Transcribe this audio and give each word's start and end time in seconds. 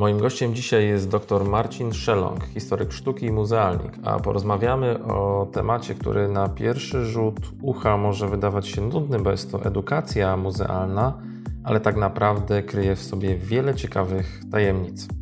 Moim 0.00 0.18
gościem 0.18 0.54
dzisiaj 0.54 0.88
jest 0.88 1.08
dr 1.08 1.44
Marcin 1.44 1.92
Szelong, 1.92 2.44
historyk 2.44 2.92
sztuki 2.92 3.26
i 3.26 3.32
muzealnik, 3.32 3.92
a 4.04 4.20
porozmawiamy 4.20 5.04
o 5.04 5.48
temacie, 5.52 5.94
który 5.94 6.28
na 6.28 6.48
pierwszy 6.48 7.04
rzut 7.04 7.40
ucha 7.62 7.96
może 7.96 8.28
wydawać 8.28 8.68
się 8.68 8.80
nudny, 8.80 9.18
bo 9.18 9.30
jest 9.30 9.52
to 9.52 9.64
edukacja 9.64 10.36
muzealna, 10.36 11.18
ale 11.64 11.80
tak 11.80 11.96
naprawdę 11.96 12.62
kryje 12.62 12.96
w 12.96 13.02
sobie 13.02 13.36
wiele 13.36 13.74
ciekawych 13.74 14.40
tajemnic. 14.50 15.19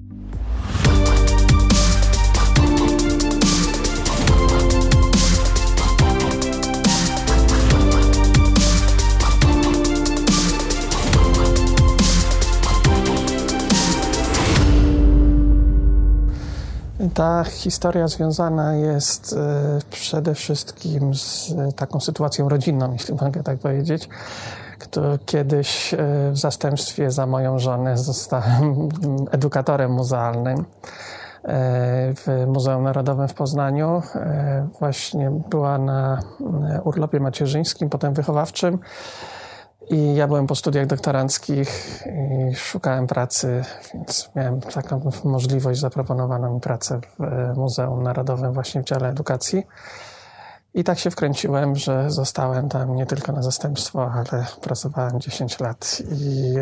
Ta 17.19 17.45
historia 17.45 18.09
związana 18.09 18.75
jest 18.75 19.33
e, 19.33 19.79
przede 19.91 20.35
wszystkim 20.35 21.15
z 21.15 21.55
taką 21.77 22.01
sytuacją 22.01 22.49
rodzinną, 22.49 22.93
jeśli 22.99 23.15
mogę 23.15 23.43
tak 23.43 23.59
powiedzieć. 23.59 24.09
Kiedyś 25.27 25.95
e, 25.95 25.97
w 26.31 26.39
zastępstwie 26.39 27.11
za 27.11 27.27
moją 27.27 27.59
żonę 27.59 27.99
zostałem 27.99 28.89
edukatorem 29.31 29.93
muzealnym 29.93 30.59
e, 30.59 30.65
w 32.15 32.47
Muzeum 32.47 32.83
Narodowym 32.83 33.29
w 33.29 33.35
Poznaniu. 33.35 34.03
Właśnie 34.79 35.31
była 35.51 35.79
na 35.79 36.23
urlopie 36.85 37.21
macierzyńskim, 37.21 37.91
potem 37.91 38.15
wychowawczym. 38.15 38.79
I 39.91 40.15
ja 40.15 40.27
byłem 40.27 40.47
po 40.47 40.55
studiach 40.55 40.87
doktoranckich 40.87 42.03
i 42.51 42.55
szukałem 42.55 43.07
pracy, 43.07 43.65
więc 43.95 44.31
miałem 44.37 44.61
taką 44.61 45.11
możliwość, 45.25 45.81
zaproponowano 45.81 46.55
mi 46.55 46.61
pracę 46.61 47.01
w 47.19 47.23
e, 47.23 47.55
Muzeum 47.57 48.03
Narodowym 48.03 48.53
właśnie 48.53 48.83
w 48.83 48.85
dziale 48.85 49.09
edukacji. 49.09 49.67
I 50.75 50.85
tak 50.85 50.99
się 50.99 51.11
wkręciłem, 51.11 51.77
że 51.77 52.11
zostałem 52.11 52.69
tam 52.69 52.97
nie 52.97 53.07
tylko 53.07 53.33
na 53.33 53.43
zastępstwo, 53.43 54.13
ale 54.13 54.47
pracowałem 54.61 55.21
10 55.21 55.61
lat. 55.61 56.03
I, 56.13 56.55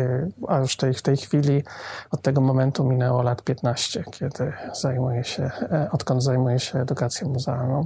a 0.47 0.57
już 0.57 0.77
tej, 0.77 0.93
w 0.93 1.01
tej 1.01 1.17
chwili 1.17 1.63
od 2.11 2.21
tego 2.21 2.41
momentu 2.41 2.83
minęło 2.83 3.21
lat 3.21 3.43
15, 3.43 4.03
kiedy 4.11 4.53
zajmuję 4.73 5.23
się, 5.23 5.43
e, 5.43 5.89
odkąd 5.91 6.23
zajmuję 6.23 6.59
się 6.59 6.79
edukacją 6.79 7.29
muzealną 7.29 7.85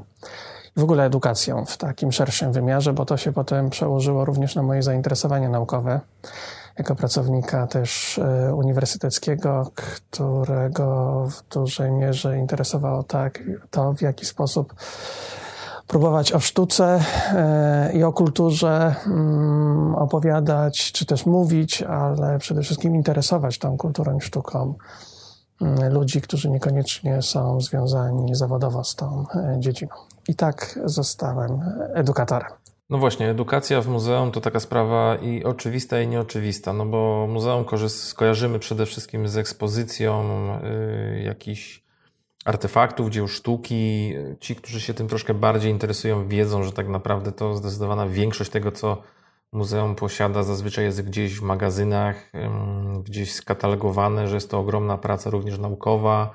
w 0.75 0.83
ogóle 0.83 1.05
edukacją 1.05 1.65
w 1.65 1.77
takim 1.77 2.11
szerszym 2.11 2.51
wymiarze, 2.51 2.93
bo 2.93 3.05
to 3.05 3.17
się 3.17 3.33
potem 3.33 3.69
przełożyło 3.69 4.25
również 4.25 4.55
na 4.55 4.63
moje 4.63 4.83
zainteresowanie 4.83 5.49
naukowe. 5.49 5.99
Jako 6.77 6.95
pracownika 6.95 7.67
też 7.67 8.19
e, 8.19 8.55
uniwersyteckiego, 8.55 9.71
którego 9.75 11.27
w 11.29 11.53
dużej 11.53 11.91
mierze 11.91 12.37
interesowało 12.37 13.03
tak, 13.03 13.39
to, 13.71 13.93
w 13.93 14.01
jaki 14.01 14.25
sposób 14.25 14.73
próbować 15.87 16.33
o 16.33 16.39
sztuce 16.39 16.99
e, 17.33 17.91
i 17.93 18.03
o 18.03 18.13
kulturze 18.13 18.95
mm, 19.05 19.95
opowiadać, 19.95 20.91
czy 20.91 21.05
też 21.05 21.25
mówić, 21.25 21.81
ale 21.81 22.39
przede 22.39 22.61
wszystkim 22.61 22.95
interesować 22.95 23.57
tą 23.57 23.77
kulturą 23.77 24.17
i 24.17 24.21
sztuką 24.21 24.75
ludzi, 25.89 26.21
którzy 26.21 26.49
niekoniecznie 26.49 27.21
są 27.21 27.61
związani 27.61 28.35
zawodowo 28.35 28.83
z 28.83 28.95
tą 28.95 29.25
e, 29.35 29.55
dziedziną. 29.59 29.91
I 30.27 30.35
tak 30.35 30.79
zostałem 30.85 31.59
edukatorem. 31.93 32.51
No 32.89 32.97
właśnie, 32.97 33.29
edukacja 33.29 33.81
w 33.81 33.87
muzeum 33.87 34.31
to 34.31 34.41
taka 34.41 34.59
sprawa 34.59 35.15
i 35.15 35.43
oczywista, 35.43 36.01
i 36.01 36.07
nieoczywista, 36.07 36.73
no 36.73 36.85
bo 36.85 37.27
muzeum 37.29 37.65
skojarzymy 37.87 38.59
przede 38.59 38.85
wszystkim 38.85 39.27
z 39.27 39.37
ekspozycją 39.37 40.23
y, 40.63 41.21
jakichś 41.21 41.83
artefaktów, 42.45 43.09
dzieł 43.09 43.27
sztuki. 43.27 44.13
Ci, 44.39 44.55
którzy 44.55 44.81
się 44.81 44.93
tym 44.93 45.07
troszkę 45.07 45.33
bardziej 45.33 45.71
interesują, 45.71 46.27
wiedzą, 46.27 46.63
że 46.63 46.71
tak 46.71 46.87
naprawdę 46.87 47.31
to 47.31 47.55
zdecydowana 47.55 48.07
większość 48.07 48.51
tego, 48.51 48.71
co 48.71 48.97
muzeum 49.51 49.95
posiada, 49.95 50.43
zazwyczaj 50.43 50.85
jest 50.85 51.01
gdzieś 51.01 51.39
w 51.39 51.41
magazynach, 51.41 52.31
gdzieś 53.03 53.33
skatalogowane, 53.33 54.27
że 54.27 54.35
jest 54.35 54.51
to 54.51 54.59
ogromna 54.59 54.97
praca 54.97 55.29
również 55.29 55.59
naukowa 55.59 56.33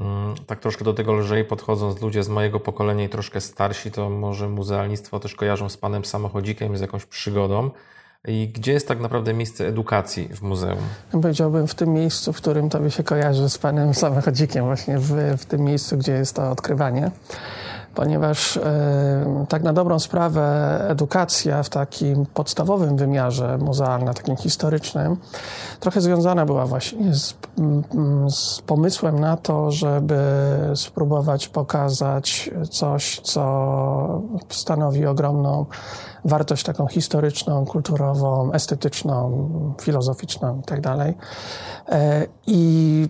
Mm, 0.00 0.34
tak 0.46 0.60
troszkę 0.60 0.84
do 0.84 0.94
tego 0.94 1.12
lżej 1.12 1.44
podchodząc, 1.44 2.00
ludzie 2.02 2.22
z 2.22 2.28
mojego 2.28 2.60
pokolenia 2.60 3.04
i 3.04 3.08
troszkę 3.08 3.40
starsi, 3.40 3.90
to 3.90 4.10
może 4.10 4.48
muzealnictwo 4.48 5.20
też 5.20 5.34
kojarzą 5.34 5.68
z 5.68 5.76
panem 5.76 6.04
samochodzikiem, 6.04 6.76
z 6.76 6.80
jakąś 6.80 7.06
przygodą. 7.06 7.70
I 8.28 8.48
gdzie 8.48 8.72
jest 8.72 8.88
tak 8.88 9.00
naprawdę 9.00 9.34
miejsce 9.34 9.66
edukacji 9.66 10.28
w 10.28 10.42
muzeum? 10.42 10.78
Powiedziałbym 11.10 11.66
w 11.66 11.74
tym 11.74 11.92
miejscu, 11.92 12.32
w 12.32 12.36
którym 12.36 12.68
tobie 12.68 12.90
się 12.90 13.02
kojarzy 13.02 13.50
z 13.50 13.58
panem 13.58 13.94
samochodzikiem, 13.94 14.64
właśnie 14.64 14.98
w, 14.98 15.36
w 15.38 15.46
tym 15.46 15.60
miejscu, 15.60 15.96
gdzie 15.96 16.12
jest 16.12 16.36
to 16.36 16.50
odkrywanie 16.50 17.10
ponieważ 17.94 18.56
e, 18.56 19.46
tak 19.48 19.62
na 19.62 19.72
dobrą 19.72 19.98
sprawę 19.98 20.78
edukacja 20.88 21.62
w 21.62 21.68
takim 21.68 22.26
podstawowym 22.26 22.96
wymiarze 22.96 23.58
muzealnym, 23.58 24.14
takim 24.14 24.36
historycznym, 24.36 25.16
trochę 25.80 26.00
związana 26.00 26.46
była 26.46 26.66
właśnie 26.66 27.14
z, 27.14 27.34
z 28.28 28.60
pomysłem 28.60 29.18
na 29.18 29.36
to, 29.36 29.70
żeby 29.70 30.18
spróbować 30.74 31.48
pokazać 31.48 32.50
coś, 32.70 33.20
co 33.20 34.22
stanowi 34.48 35.06
ogromną 35.06 35.66
wartość 36.24 36.64
taką 36.64 36.86
historyczną, 36.86 37.66
kulturową, 37.66 38.52
estetyczną, 38.52 39.48
filozoficzną 39.80 40.56
itd. 40.56 40.80
Tak 40.82 41.14
e, 41.88 42.26
I 42.46 43.08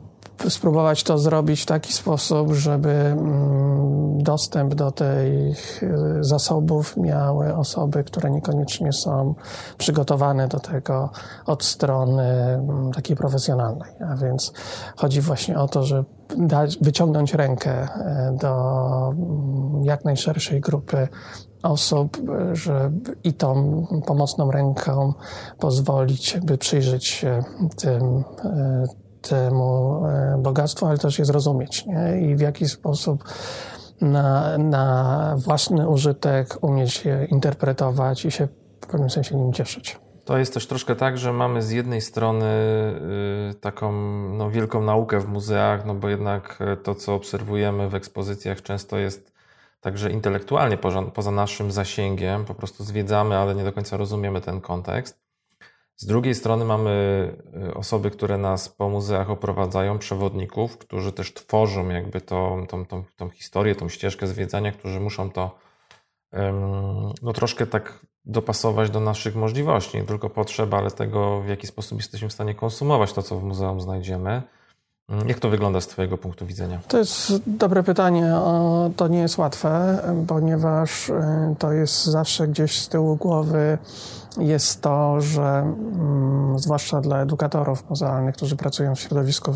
spróbować 0.48 1.02
to 1.02 1.18
zrobić 1.18 1.62
w 1.62 1.66
taki 1.66 1.92
sposób, 1.92 2.52
żeby 2.52 2.90
mm, 2.90 4.22
dostęp 4.22 4.74
do 4.74 4.90
tych 4.90 5.82
zasobów 6.20 6.96
miały 6.96 7.54
osoby, 7.54 8.04
które 8.04 8.30
niekoniecznie 8.30 8.92
są 8.92 9.34
przygotowane 9.78 10.48
do 10.48 10.60
tego 10.60 11.10
od 11.46 11.64
strony 11.64 12.22
mm, 12.22 12.92
takiej 12.92 13.16
profesjonalnej. 13.16 13.92
A 14.10 14.16
więc 14.16 14.52
chodzi 14.96 15.20
właśnie 15.20 15.58
o 15.58 15.68
to, 15.68 15.84
żeby 15.84 16.04
dać, 16.36 16.78
wyciągnąć 16.80 17.34
rękę 17.34 17.70
e, 17.70 18.36
do 18.40 19.14
mm, 19.18 19.84
jak 19.84 20.04
najszerszej 20.04 20.60
grupy 20.60 21.08
osób, 21.62 22.18
żeby 22.52 23.16
i 23.24 23.32
tą 23.32 23.86
pomocną 24.06 24.50
ręką 24.50 25.12
pozwolić, 25.58 26.36
by 26.42 26.58
przyjrzeć 26.58 27.06
się 27.06 27.42
tym 27.76 28.24
e, 28.44 28.84
temu 29.22 30.02
e, 30.06 30.38
bogactwu, 30.38 30.86
ale 30.86 30.98
też 30.98 31.18
je 31.18 31.24
zrozumieć 31.24 31.86
nie? 31.86 32.20
i 32.20 32.36
w 32.36 32.40
jaki 32.40 32.68
sposób 32.68 33.24
na, 34.00 34.58
na 34.58 35.34
własny 35.38 35.88
użytek 35.88 36.58
umieć 36.60 37.04
je 37.04 37.26
interpretować 37.30 38.24
i 38.24 38.30
się 38.30 38.48
w 38.80 38.86
pewnym 38.86 39.10
sensie 39.10 39.36
nim 39.36 39.52
cieszyć. 39.52 39.98
To 40.24 40.38
jest 40.38 40.54
też 40.54 40.66
troszkę 40.66 40.96
tak, 40.96 41.18
że 41.18 41.32
mamy 41.32 41.62
z 41.62 41.70
jednej 41.70 42.00
strony 42.00 42.46
y, 43.50 43.54
taką 43.54 43.92
no, 44.32 44.50
wielką 44.50 44.82
naukę 44.82 45.20
w 45.20 45.28
muzeach, 45.28 45.84
no 45.86 45.94
bo 45.94 46.08
jednak 46.08 46.58
e, 46.60 46.76
to, 46.76 46.94
co 46.94 47.14
obserwujemy 47.14 47.88
w 47.88 47.94
ekspozycjach, 47.94 48.62
często 48.62 48.98
jest 48.98 49.32
także 49.80 50.10
intelektualnie 50.10 50.76
poza, 50.76 51.02
poza 51.02 51.30
naszym 51.30 51.72
zasięgiem. 51.72 52.44
Po 52.44 52.54
prostu 52.54 52.84
zwiedzamy, 52.84 53.36
ale 53.36 53.54
nie 53.54 53.64
do 53.64 53.72
końca 53.72 53.96
rozumiemy 53.96 54.40
ten 54.40 54.60
kontekst. 54.60 55.27
Z 56.00 56.06
drugiej 56.06 56.34
strony 56.34 56.64
mamy 56.64 56.90
y, 57.68 57.74
osoby, 57.74 58.10
które 58.10 58.38
nas 58.38 58.68
po 58.68 58.88
muzeach 58.88 59.30
oprowadzają, 59.30 59.98
przewodników, 59.98 60.78
którzy 60.78 61.12
też 61.12 61.34
tworzą 61.34 61.88
jakby 61.88 62.20
tą, 62.20 62.66
tą, 62.66 62.86
tą, 62.86 63.04
tą 63.16 63.30
historię, 63.30 63.74
tą 63.74 63.88
ścieżkę 63.88 64.26
zwiedzania, 64.26 64.72
którzy 64.72 65.00
muszą 65.00 65.30
to 65.30 65.58
no, 67.22 67.32
troszkę 67.32 67.66
tak 67.66 68.06
dopasować 68.24 68.90
do 68.90 69.00
naszych 69.00 69.36
możliwości. 69.36 69.96
Nie 69.96 70.04
tylko 70.04 70.30
potrzeb, 70.30 70.74
ale 70.74 70.90
tego, 70.90 71.40
w 71.40 71.48
jaki 71.48 71.66
sposób 71.66 71.98
jesteśmy 71.98 72.28
w 72.28 72.32
stanie 72.32 72.54
konsumować 72.54 73.12
to, 73.12 73.22
co 73.22 73.38
w 73.38 73.44
muzeum 73.44 73.80
znajdziemy. 73.80 74.42
Mm, 75.08 75.28
jak 75.28 75.38
to 75.38 75.50
wygląda 75.50 75.80
z 75.80 75.86
Twojego 75.86 76.18
punktu 76.18 76.46
widzenia? 76.46 76.80
To 76.88 76.98
jest 76.98 77.32
dobre 77.46 77.82
pytanie. 77.82 78.34
To 78.96 79.08
nie 79.08 79.18
jest 79.18 79.38
łatwe, 79.38 79.98
ponieważ 80.26 81.08
y, 81.08 81.14
to 81.58 81.72
jest 81.72 82.04
zawsze 82.04 82.48
gdzieś 82.48 82.80
z 82.80 82.88
tyłu 82.88 83.16
głowy 83.16 83.78
jest 84.38 84.80
to, 84.80 85.20
że 85.20 85.42
mm, 85.42 86.58
zwłaszcza 86.58 87.00
dla 87.00 87.18
edukatorów 87.18 87.90
muzealnych, 87.90 88.34
którzy 88.34 88.56
pracują 88.56 88.94
w 88.94 89.00
środowisku 89.00 89.54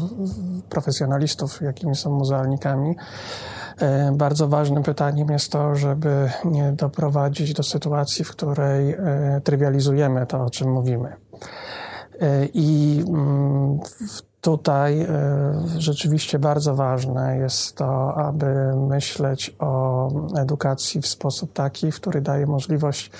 profesjonalistów, 0.68 1.60
jakimi 1.60 1.96
są 1.96 2.10
muzealnikami, 2.10 2.96
y, 4.10 4.12
bardzo 4.12 4.48
ważnym 4.48 4.82
pytaniem 4.82 5.28
jest 5.28 5.52
to, 5.52 5.76
żeby 5.76 6.30
nie 6.44 6.72
doprowadzić 6.72 7.52
do 7.52 7.62
sytuacji, 7.62 8.24
w 8.24 8.30
której 8.30 8.90
y, 8.90 8.98
trywializujemy 9.44 10.26
to, 10.26 10.44
o 10.44 10.50
czym 10.50 10.72
mówimy. 10.72 11.16
I 12.54 13.04
mm, 13.08 13.80
w 14.08 14.31
Tutaj 14.42 15.00
e, 15.00 15.08
rzeczywiście 15.78 16.38
bardzo 16.38 16.74
ważne 16.74 17.36
jest 17.36 17.76
to, 17.76 18.14
aby 18.14 18.76
myśleć 18.76 19.56
o 19.58 20.08
edukacji 20.38 21.00
w 21.00 21.06
sposób 21.06 21.52
taki, 21.52 21.92
który 21.92 22.20
daje 22.20 22.46
możliwość 22.46 23.10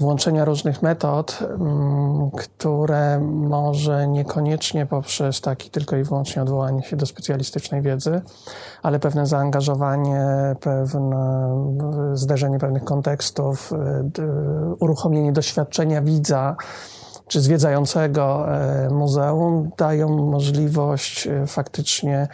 włączenia 0.00 0.44
różnych 0.44 0.82
metod, 0.82 1.38
mm, 1.42 2.30
które 2.30 3.20
może 3.20 4.08
niekoniecznie 4.08 4.86
poprzez 4.86 5.40
taki 5.40 5.70
tylko 5.70 5.96
i 5.96 6.04
wyłącznie 6.04 6.42
odwołanie 6.42 6.82
się 6.82 6.96
do 6.96 7.06
specjalistycznej 7.06 7.82
wiedzy, 7.82 8.20
ale 8.82 8.98
pewne 8.98 9.26
zaangażowanie, 9.26 10.26
pewne 10.60 11.50
zderzenie 12.14 12.58
pewnych 12.58 12.84
kontekstów, 12.84 13.72
uruchomienie 14.80 15.32
doświadczenia 15.32 16.02
widza, 16.02 16.56
czy 17.28 17.40
zwiedzającego 17.40 18.54
e, 18.54 18.90
muzeum 18.90 19.70
dają 19.76 20.08
możliwość 20.08 21.26
e, 21.26 21.46
faktycznie 21.46 22.28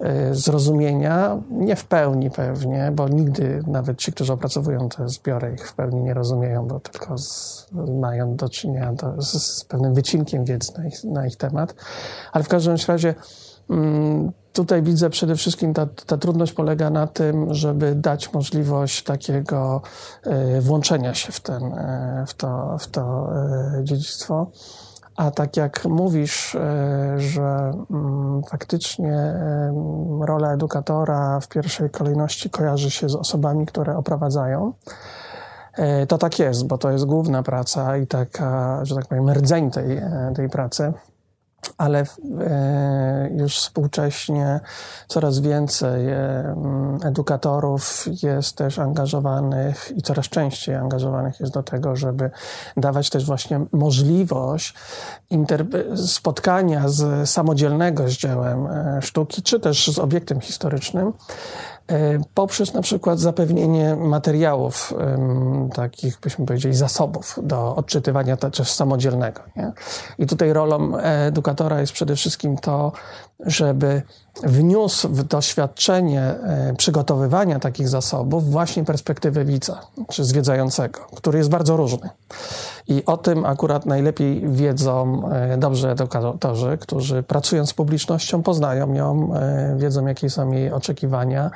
e, 0.00 0.34
zrozumienia, 0.34 1.36
nie 1.50 1.76
w 1.76 1.84
pełni 1.84 2.30
pewnie, 2.30 2.92
bo 2.94 3.08
nigdy 3.08 3.62
nawet 3.66 3.98
ci, 3.98 4.12
którzy 4.12 4.32
opracowują 4.32 4.88
te 4.88 5.08
zbiory, 5.08 5.54
ich 5.54 5.68
w 5.68 5.74
pełni 5.74 6.00
nie 6.00 6.14
rozumieją, 6.14 6.66
bo 6.66 6.80
tylko 6.80 7.18
z, 7.18 7.66
mają 8.00 8.36
do 8.36 8.48
czynienia 8.48 8.92
do, 8.92 9.22
z, 9.22 9.32
z, 9.32 9.64
pewnym 9.64 9.94
wycinkiem 9.94 10.44
wiedzy 10.44 10.72
na 10.78 10.86
ich, 10.86 11.04
na 11.04 11.26
ich 11.26 11.36
temat. 11.36 11.74
Ale 12.32 12.44
w 12.44 12.48
każdym 12.48 12.76
razie 12.88 13.14
mm, 13.70 14.32
tutaj 14.56 14.82
widzę 14.82 15.10
przede 15.10 15.36
wszystkim 15.36 15.74
ta, 15.74 15.86
ta 16.06 16.16
trudność 16.16 16.52
polega 16.52 16.90
na 16.90 17.06
tym, 17.06 17.54
żeby 17.54 17.94
dać 17.94 18.32
możliwość 18.32 19.02
takiego 19.02 19.82
e, 20.22 20.60
włączenia 20.60 21.14
się 21.14 21.32
w, 21.32 21.40
ten, 21.40 21.64
e, 21.64 22.24
w 22.28 22.34
to, 22.34 22.76
w 22.78 22.86
to 22.86 23.28
e, 23.78 23.84
dziedzictwo. 23.84 24.50
A 25.16 25.30
tak 25.30 25.56
jak 25.56 25.84
mówisz, 25.84 26.56
że 27.16 27.72
mm, 27.90 28.42
faktycznie 28.50 29.34
rola 30.20 30.52
edukatora 30.52 31.40
w 31.40 31.48
pierwszej 31.48 31.90
kolejności 31.90 32.50
kojarzy 32.50 32.90
się 32.90 33.08
z 33.08 33.14
osobami, 33.14 33.66
które 33.66 33.96
oprowadzają, 33.96 34.72
to 36.08 36.18
tak 36.18 36.38
jest, 36.38 36.66
bo 36.66 36.78
to 36.78 36.90
jest 36.90 37.04
główna 37.04 37.42
praca 37.42 37.96
i 37.96 38.06
taka, 38.06 38.84
że 38.84 38.94
tak 38.94 39.06
powiem, 39.06 39.30
rdzeń 39.30 39.70
tej, 39.70 40.02
tej 40.34 40.48
pracy 40.48 40.92
ale 41.78 42.04
e, 42.40 43.30
już 43.36 43.58
współcześnie 43.58 44.60
coraz 45.08 45.38
więcej 45.38 46.08
e, 46.08 46.54
edukatorów 47.04 48.04
jest 48.22 48.56
też 48.56 48.78
angażowanych 48.78 49.92
i 49.96 50.02
coraz 50.02 50.28
częściej 50.28 50.74
angażowanych 50.74 51.40
jest 51.40 51.52
do 51.52 51.62
tego, 51.62 51.96
żeby 51.96 52.30
dawać 52.76 53.10
też 53.10 53.26
właśnie 53.26 53.60
możliwość 53.72 54.74
spotkania 56.06 56.88
z 56.88 57.30
samodzielnego 57.30 58.08
z 58.08 58.12
dziełem 58.12 58.66
e, 58.66 59.02
sztuki, 59.02 59.42
czy 59.42 59.60
też 59.60 59.94
z 59.94 59.98
obiektem 59.98 60.40
historycznym, 60.40 61.12
poprzez 62.34 62.74
na 62.74 62.82
przykład 62.82 63.18
zapewnienie 63.18 63.96
materiałów, 63.96 64.94
takich 65.74 66.20
byśmy 66.20 66.46
powiedzieli 66.46 66.74
zasobów 66.74 67.38
do 67.42 67.76
odczytywania 67.76 68.36
też 68.36 68.72
samodzielnego. 68.72 69.40
Nie? 69.56 69.72
I 70.18 70.26
tutaj 70.26 70.52
rolą 70.52 70.96
edukatora 70.98 71.80
jest 71.80 71.92
przede 71.92 72.16
wszystkim 72.16 72.58
to, 72.58 72.92
żeby 73.40 74.02
wniósł 74.42 75.08
w 75.08 75.22
doświadczenie 75.22 76.22
e, 76.22 76.74
przygotowywania 76.78 77.60
takich 77.60 77.88
zasobów 77.88 78.50
właśnie 78.50 78.84
perspektywę 78.84 79.44
widza, 79.44 79.80
czy 80.10 80.24
zwiedzającego, 80.24 81.00
który 81.16 81.38
jest 81.38 81.50
bardzo 81.50 81.76
różny. 81.76 82.10
I 82.88 83.04
o 83.04 83.16
tym 83.16 83.44
akurat 83.44 83.86
najlepiej 83.86 84.48
wiedzą 84.48 85.28
e, 85.32 85.58
dobrze 85.58 85.90
edukatorzy, 85.90 86.78
którzy 86.80 87.22
pracując 87.22 87.70
z 87.70 87.74
publicznością 87.74 88.42
poznają 88.42 88.94
ją, 88.94 89.34
e, 89.34 89.76
wiedzą 89.78 90.06
jakie 90.06 90.30
są 90.30 90.50
jej 90.50 90.72
oczekiwania, 90.72 91.50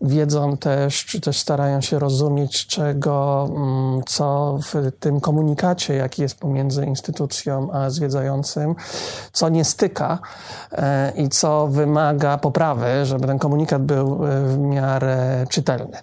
wiedzą 0.00 0.56
też, 0.56 1.04
czy 1.04 1.20
też 1.20 1.38
starają 1.38 1.80
się 1.80 1.98
rozumieć, 1.98 2.66
czego, 2.66 3.48
mm, 3.50 4.02
co 4.06 4.58
w 4.62 4.92
tym 5.00 5.20
komunikacie, 5.20 5.94
jaki 5.94 6.22
jest 6.22 6.38
pomiędzy 6.38 6.84
instytucją 6.84 7.72
a 7.72 7.90
zwiedzającym, 7.90 8.74
co 9.32 9.48
nie 9.48 9.64
styka 9.64 10.18
i 11.20 11.28
co 11.28 11.66
wymaga 11.66 12.38
poprawy, 12.38 12.86
żeby 13.06 13.26
ten 13.26 13.38
komunikat 13.38 13.82
był 13.82 14.26
e, 14.26 14.40
w 14.40 14.58
miarę 14.58 15.46
czytelny. 15.48 15.98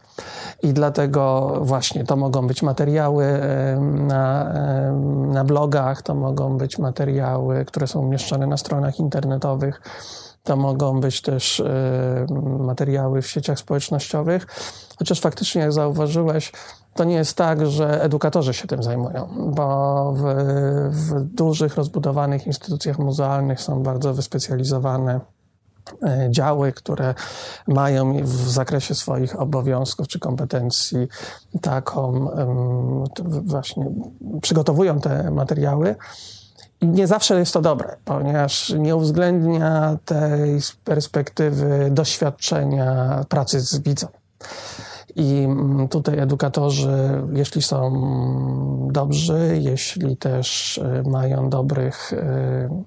I 0.64 0.74
dlatego 0.74 1.54
właśnie 1.62 2.04
to 2.04 2.16
mogą 2.16 2.48
być 2.48 2.64
materiały 2.64 3.26
e, 3.26 3.80
na, 3.82 4.54
e, 4.54 4.92
na 5.28 5.44
blogach, 5.44 6.02
to 6.02 6.16
mogą 6.16 6.58
być 6.58 6.80
materiały, 6.80 7.66
które 7.66 7.88
są 7.88 8.00
umieszczane 8.00 8.48
na 8.48 8.58
stronach 8.58 9.00
internetowych. 9.00 9.82
To 10.48 10.56
mogą 10.56 11.00
być 11.00 11.22
też 11.22 11.64
materiały 12.60 13.22
w 13.22 13.28
sieciach 13.28 13.60
społecznościowych, 13.60 14.48
chociaż 15.00 15.22
faktycznie, 15.22 15.62
jak 15.62 15.74
zauważyłeś, 15.74 16.52
to 16.94 17.04
nie 17.04 17.16
jest 17.16 17.38
tak, 17.38 17.68
że 17.68 18.04
edukatorzy 18.04 18.54
się 18.54 18.68
tym 18.68 18.84
zajmują, 18.84 19.28
bo 19.56 20.14
w, 20.16 20.24
w 20.90 21.24
dużych, 21.24 21.76
rozbudowanych 21.76 22.48
instytucjach 22.48 23.00
muzealnych 23.00 23.62
są 23.62 23.84
bardzo 23.84 24.14
wyspecjalizowane 24.14 25.20
e, 26.04 26.28
działy, 26.32 26.74
które 26.74 27.14
mają 27.68 28.24
w 28.24 28.50
zakresie 28.50 28.96
swoich 28.96 29.42
obowiązków 29.42 30.08
czy 30.08 30.20
kompetencji 30.20 31.08
taką 31.62 32.30
właśnie 33.46 33.86
przygotowują 34.42 35.00
te 35.00 35.32
materiały. 35.32 35.96
Nie 36.82 37.08
zawsze 37.08 37.40
jest 37.40 37.54
to 37.54 37.62
dobre, 37.62 37.96
ponieważ 38.06 38.70
nie 38.70 38.96
uwzględnia 38.96 39.98
tej 40.06 40.60
perspektywy 40.84 41.88
doświadczenia 41.92 43.26
pracy 43.30 43.60
z 43.60 43.80
widzem. 43.80 44.10
I 45.16 45.44
mm, 45.44 45.88
tutaj 45.88 46.20
edukatorzy, 46.20 47.24
jeśli 47.34 47.62
są 47.62 47.92
dobrzy, 48.92 49.60
jeśli 49.62 50.18
też 50.18 50.78
e, 50.78 51.10
mają 51.10 51.50
dobrych 51.50 52.14
e, 52.14 52.84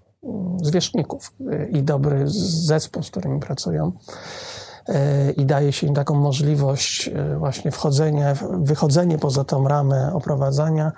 zwierzchników 0.63 1.33
e, 1.51 1.69
i 1.69 1.83
dobry 1.83 2.25
zespół, 2.67 3.03
z 3.03 3.11
którymi 3.11 3.41
pracują, 3.41 3.93
i 5.37 5.47
daje 5.47 5.73
się 5.73 5.87
im 5.87 5.95
taką 5.95 6.15
możliwość 6.15 7.11
właśnie 7.39 7.71
wchodzenia, 7.71 8.35
wychodzenie 8.51 9.19
poza 9.19 9.45
tą 9.45 9.69
ramę 9.69 10.13
oprowadzania, 10.15 10.93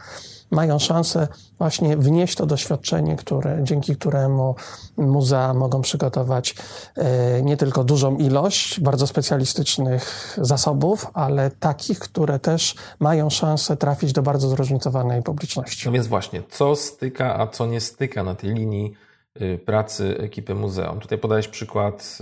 mają 0.52 0.78
szansę 0.78 1.28
właśnie 1.58 1.96
wnieść 1.96 2.36
to 2.36 2.46
doświadczenie, 2.46 3.16
które, 3.16 3.58
dzięki 3.62 3.96
któremu 3.96 4.54
muzea 4.96 5.54
mogą 5.54 5.82
przygotować 5.82 6.54
e, 6.96 7.42
nie 7.42 7.56
tylko 7.56 7.84
dużą 7.84 8.16
ilość 8.16 8.80
bardzo 8.80 9.06
specjalistycznych 9.06 10.34
zasobów, 10.40 11.06
ale 11.14 11.50
takich, 11.50 11.98
które 11.98 12.38
też 12.38 12.74
mają 13.00 13.30
szansę 13.30 13.76
trafić 13.76 14.12
do 14.12 14.22
bardzo 14.22 14.48
zróżnicowanej 14.48 15.22
publiczności. 15.22 15.82
No 15.86 15.92
więc 15.92 16.06
właśnie, 16.06 16.42
co 16.50 16.76
styka, 16.76 17.40
a 17.40 17.46
co 17.46 17.66
nie 17.66 17.80
styka 17.80 18.22
na 18.22 18.34
tej 18.34 18.54
linii 18.54 18.94
y, 19.40 19.58
pracy 19.66 20.16
ekipy 20.18 20.54
muzeum. 20.54 21.00
Tutaj 21.00 21.18
podałeś 21.18 21.48
przykład 21.48 22.18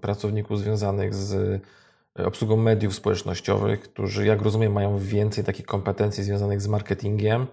pracowników 0.00 0.58
związanych 0.58 1.14
z 1.14 1.62
obsługą 2.24 2.56
mediów 2.56 2.94
społecznościowych, 2.94 3.80
którzy, 3.80 4.26
jak 4.26 4.42
rozumiem, 4.42 4.72
mają 4.72 4.98
więcej 4.98 5.44
takich 5.44 5.66
kompetencji 5.66 6.24
związanych 6.24 6.60
z 6.60 6.68
marketingiem 6.68 7.46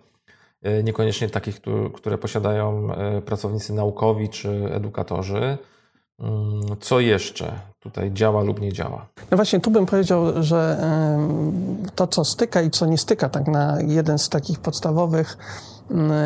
E, 0.66 0.84
niekoniecznie 0.84 1.30
takich, 1.30 1.62
które 1.94 2.18
posiadają 2.18 2.94
e, 2.94 3.22
pracownicy 3.22 3.74
naukowi 3.74 4.30
czy 4.30 4.70
edukatorzy. 4.74 5.58
Mm, 6.20 6.62
co 6.80 7.00
jeszcze 7.00 7.60
tutaj 7.80 8.12
działa 8.12 8.44
lub 8.44 8.62
nie 8.62 8.74
działa? 8.74 9.08
No 9.32 9.38
właśnie, 9.38 9.60
tu 9.60 9.72
bym 9.72 9.86
powiedział, 9.86 10.44
że 10.44 10.78
to, 11.96 12.08
co 12.08 12.26
styka 12.26 12.62
i 12.62 12.72
co 12.72 12.86
nie 12.86 12.98
styka, 12.98 13.30
tak 13.30 13.48
na 13.48 13.82
jeden 13.82 14.20
z 14.20 14.30
takich 14.30 14.60
podstawowych 14.60 15.38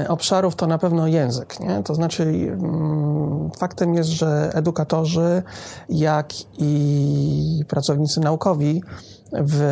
obszarów, 0.08 0.56
to 0.56 0.68
na 0.68 0.78
pewno 0.78 1.08
język. 1.08 1.60
Nie? 1.60 1.84
To 1.84 1.96
znaczy, 1.96 2.24
mm, 2.24 3.50
faktem 3.58 3.94
jest, 3.94 4.10
że 4.10 4.52
edukatorzy, 4.54 5.44
jak 5.90 6.34
i 6.58 7.64
pracownicy 7.68 8.20
naukowi, 8.20 8.82
w 9.32 9.64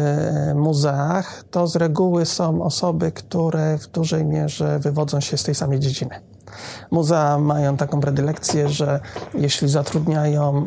muzeach, 0.56 1.44
to 1.52 1.68
z 1.68 1.76
reguły 1.76 2.26
są 2.26 2.62
osoby, 2.62 3.12
które 3.12 3.78
w 3.78 3.88
dużej 3.88 4.26
mierze 4.26 4.80
wywodzą 4.80 5.20
się 5.20 5.38
z 5.38 5.44
tej 5.44 5.56
samej 5.56 5.80
dziedziny. 5.80 6.37
Muzea 6.92 7.38
mają 7.38 7.78
taką 7.78 8.00
predylekcję, 8.00 8.70
że 8.70 9.00
jeśli 9.34 9.70
zatrudniają, 9.70 10.66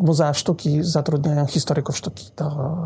muzea 0.00 0.34
sztuki 0.34 0.84
zatrudniają 0.84 1.46
historyków 1.46 1.96
sztuki 1.96 2.30
do, 2.36 2.76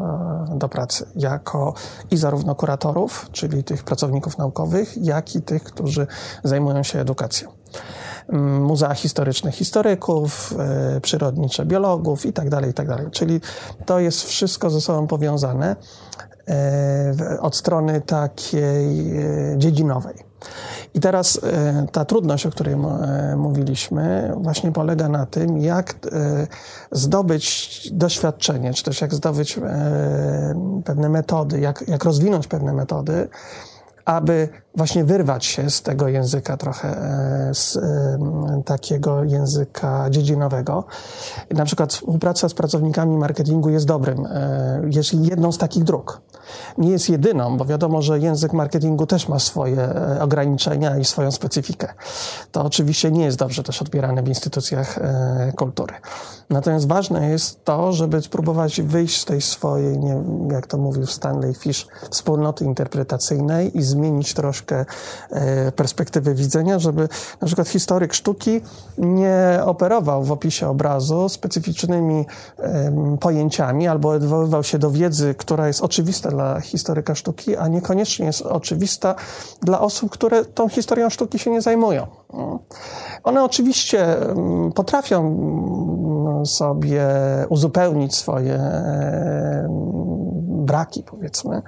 do 0.57 0.69
pracy, 0.69 1.07
jako 1.17 1.75
i 2.11 2.17
zarówno 2.17 2.55
kuratorów, 2.55 3.29
czyli 3.33 3.65
tych 3.65 3.85
pracowników 3.85 4.39
naukowych, 4.39 5.05
jak 5.05 5.35
i 5.35 5.43
tych, 5.43 5.65
którzy 5.65 6.07
zajmują 6.45 6.83
się 6.83 7.01
edukacją. 7.01 7.49
Muzea 8.61 8.95
historyczne 8.95 9.53
historyków, 9.53 10.55
e, 10.59 11.01
przyrodnicze 11.01 11.67
biologów 11.67 12.27
itd., 12.27 12.51
tak 12.51 12.67
itd. 12.67 12.97
Tak 12.97 13.11
Czyli 13.11 13.41
to 13.87 14.01
jest 14.01 14.23
wszystko 14.23 14.71
ze 14.71 14.81
sobą 14.81 15.07
powiązane 15.07 15.77
e, 16.49 17.41
od 17.41 17.57
strony 17.57 18.01
takiej 18.01 19.17
e, 19.17 19.59
dziedzinowej. 19.59 20.32
I 20.95 21.01
teraz 21.01 21.41
ta 21.93 22.05
trudność, 22.05 22.47
o 22.47 22.51
której 22.51 22.77
mówiliśmy, 23.37 24.33
właśnie 24.37 24.73
polega 24.73 25.09
na 25.09 25.27
tym, 25.27 25.59
jak 25.59 25.95
zdobyć 26.93 27.89
doświadczenie, 27.93 28.75
czy 28.75 28.85
też 28.85 29.01
jak 29.01 29.15
zdobyć 29.15 29.61
pewne 30.85 31.09
metody, 31.09 31.61
jak, 31.61 31.85
jak 31.89 32.05
rozwinąć 32.05 32.47
pewne 32.47 32.73
metody, 32.73 33.29
aby 34.05 34.49
właśnie 34.75 35.05
wyrwać 35.05 35.45
się 35.45 35.71
z 35.71 35.83
tego 35.83 36.09
języka 36.09 36.57
trochę, 36.57 36.89
e, 36.89 37.55
z 37.55 37.79
takiego 38.65 39.25
języka 39.25 40.11
dziedzinowego. 40.11 40.85
Na 41.51 41.65
przykład 41.65 41.93
współpraca 41.93 42.49
z 42.49 42.55
pracownikami 42.55 43.17
marketingu 43.17 43.71
jest 43.71 43.87
dobrym, 43.87 44.27
e, 44.27 44.83
jest 44.91 45.15
jedną 45.15 45.53
z 45.53 45.59
takich 45.59 45.85
dróg. 45.85 46.21
Nie 46.79 46.91
jest 46.91 47.09
jedyną, 47.09 47.57
bo 47.57 47.65
wiadomo, 47.65 48.03
że 48.03 48.19
język 48.19 48.53
marketingu 48.53 49.07
też 49.07 49.29
ma 49.29 49.39
swoje 49.39 49.83
e, 49.83 50.23
ograniczenia 50.23 50.99
i 50.99 51.05
swoją 51.05 51.31
specyfikę. 51.31 51.89
To 52.53 52.65
oczywiście 52.65 53.11
nie 53.11 53.25
jest 53.25 53.39
dobrze 53.39 53.63
też 53.63 53.83
odbierane 53.83 54.23
w 54.23 54.29
instytucjach 54.29 54.99
kultury. 55.57 55.95
Natomiast 56.51 56.89
ważne 56.89 57.29
jest 57.29 57.65
to, 57.65 57.93
żeby 57.93 58.23
spróbować 58.23 58.81
wyjść 58.81 59.21
z 59.21 59.25
tej 59.25 59.41
swojej, 59.41 59.99
nie, 59.99 60.23
jak 60.53 60.67
to 60.67 60.79
mówił 60.79 61.07
Stanley 61.07 61.55
Fish, 61.55 61.87
wspólnoty 62.11 62.65
interpretacyjnej 62.65 63.79
i 63.79 63.83
zmienić 63.83 64.35
troszkę 64.35 64.85
e, 65.31 65.73
perspektywy 65.73 66.35
widzenia, 66.35 66.79
żeby 66.79 67.09
na 67.41 67.47
przykład 67.47 67.69
historyk 67.69 68.15
sztuki 68.15 68.61
nie 68.99 69.61
operował 69.65 70.25
w 70.25 70.33
opisie 70.33 70.69
obrazu 70.69 71.29
specyficznymi 71.29 72.27
pojęciami 73.21 73.89
albo 73.89 74.09
odwoływał 74.09 74.65
się 74.65 74.79
do 74.79 74.91
wiedzy, 74.91 75.35
która 75.35 75.67
jest 75.67 75.83
oczywista 75.83 76.31
dla 76.31 76.42
historyka 76.63 77.15
sztuki, 77.15 77.57
a 77.57 77.69
niekoniecznie 77.69 78.27
jest 78.27 78.43
oczywista 78.43 79.15
dla 79.63 79.81
osób, 79.81 80.11
które 80.11 80.45
tą 80.45 80.69
historią 80.69 81.11
sztuki 81.11 81.39
się 81.39 81.51
nie 81.51 81.61
zajmują. 81.61 82.07
One 83.25 83.45
oczywiście 83.45 84.17
potrafią 84.75 85.23
sobie 86.47 87.07
uzupełnić 87.49 88.15
swoje 88.15 88.61
braki, 90.49 91.03
powiedzmy, 91.03 91.63